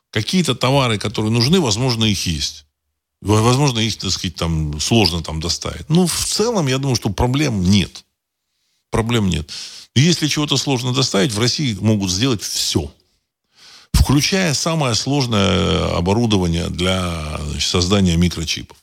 [0.10, 2.66] Какие-то товары, которые нужны, возможно, их есть.
[3.22, 5.89] Возможно, их, так сказать, там сложно там доставить.
[5.89, 8.04] Но в целом, я думаю, что проблем нет.
[8.89, 9.50] Проблем нет.
[9.96, 12.92] Если чего-то сложно доставить, в России могут сделать все.
[13.94, 18.78] Включая самое сложное оборудование для значит, создания микрочипов.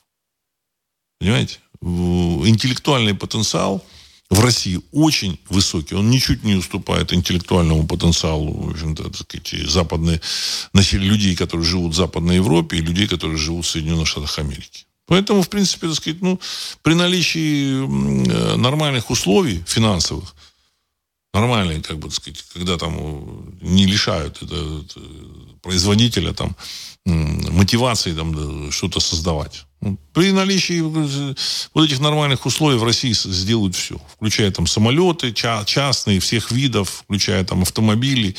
[1.19, 1.59] Понимаете?
[1.81, 3.85] интеллектуальный потенциал
[4.29, 5.95] в России очень высокий.
[5.95, 10.21] Он ничуть не уступает интеллектуальному потенциалу, в общем-то, сказать, западной,
[10.73, 14.85] людей, которые живут в Западной Европе, и людей, которые живут в Соединенных Штатах Америки.
[15.07, 16.39] Поэтому, в принципе, так сказать, ну,
[16.83, 20.35] при наличии э, нормальных условий финансовых,
[21.33, 24.99] нормальные, как бы, так сказать, когда там э, не лишают это, это,
[25.63, 26.55] производителя там
[27.05, 29.65] мотивации там что-то создавать.
[30.13, 31.35] При наличии э,
[31.73, 33.99] вот этих нормальных условий в России сделают все.
[34.13, 38.35] Включая там самолеты частные, всех видов, включая там автомобили,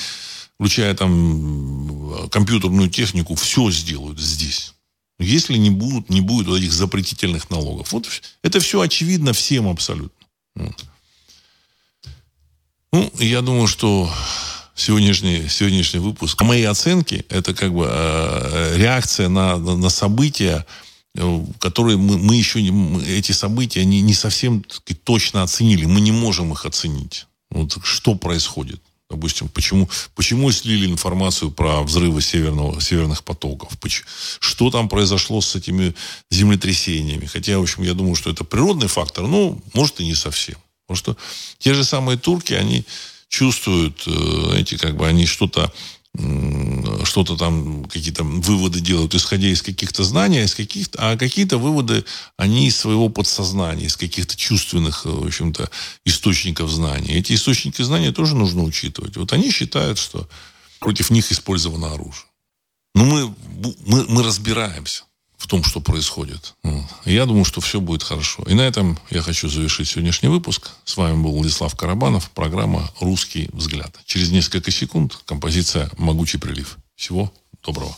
[0.56, 4.74] включая там компьютерную технику, все сделают здесь.
[5.18, 7.92] Если не будут, не будет вот этих запретительных налогов.
[7.92, 8.06] Вот
[8.42, 10.26] это все очевидно всем абсолютно.
[12.92, 14.10] Ну, я думаю, что
[14.80, 20.66] сегодняшний, сегодняшний выпуск, по моей оценке, это как бы э, реакция на, на, события,
[21.16, 24.64] Э, которые мы, мы еще не, эти события не, не совсем
[25.04, 25.84] точно оценили.
[25.84, 27.26] Мы не можем их оценить.
[27.50, 28.80] Вот что происходит?
[29.08, 33.76] Допустим, почему, почему слили информацию про взрывы северного, северных потоков?
[33.80, 34.06] Почему,
[34.38, 35.96] что там произошло с этими
[36.30, 37.26] землетрясениями?
[37.26, 40.58] Хотя, в общем, я думаю, что это природный фактор, но, может, и не совсем.
[40.86, 41.16] Потому что
[41.58, 42.84] те же самые турки, они
[43.30, 45.72] чувствуют, э, знаете, как бы они что-то
[47.04, 52.04] что-то там, какие-то выводы делают, исходя из каких-то знаний, из каких-то, а какие-то выводы,
[52.36, 55.70] они из своего подсознания, из каких-то чувственных, в общем-то,
[56.04, 57.12] источников знаний.
[57.12, 59.16] Эти источники знаний тоже нужно учитывать.
[59.16, 60.28] Вот они считают, что
[60.80, 62.26] против них использовано оружие.
[62.96, 63.34] Но мы,
[63.86, 65.04] мы, мы разбираемся
[65.40, 66.54] в том, что происходит.
[67.06, 68.44] Я думаю, что все будет хорошо.
[68.46, 70.70] И на этом я хочу завершить сегодняшний выпуск.
[70.84, 73.98] С вами был Владислав Карабанов, программа «Русский взгляд».
[74.04, 76.76] Через несколько секунд композиция «Могучий прилив».
[76.94, 77.32] Всего
[77.64, 77.96] доброго.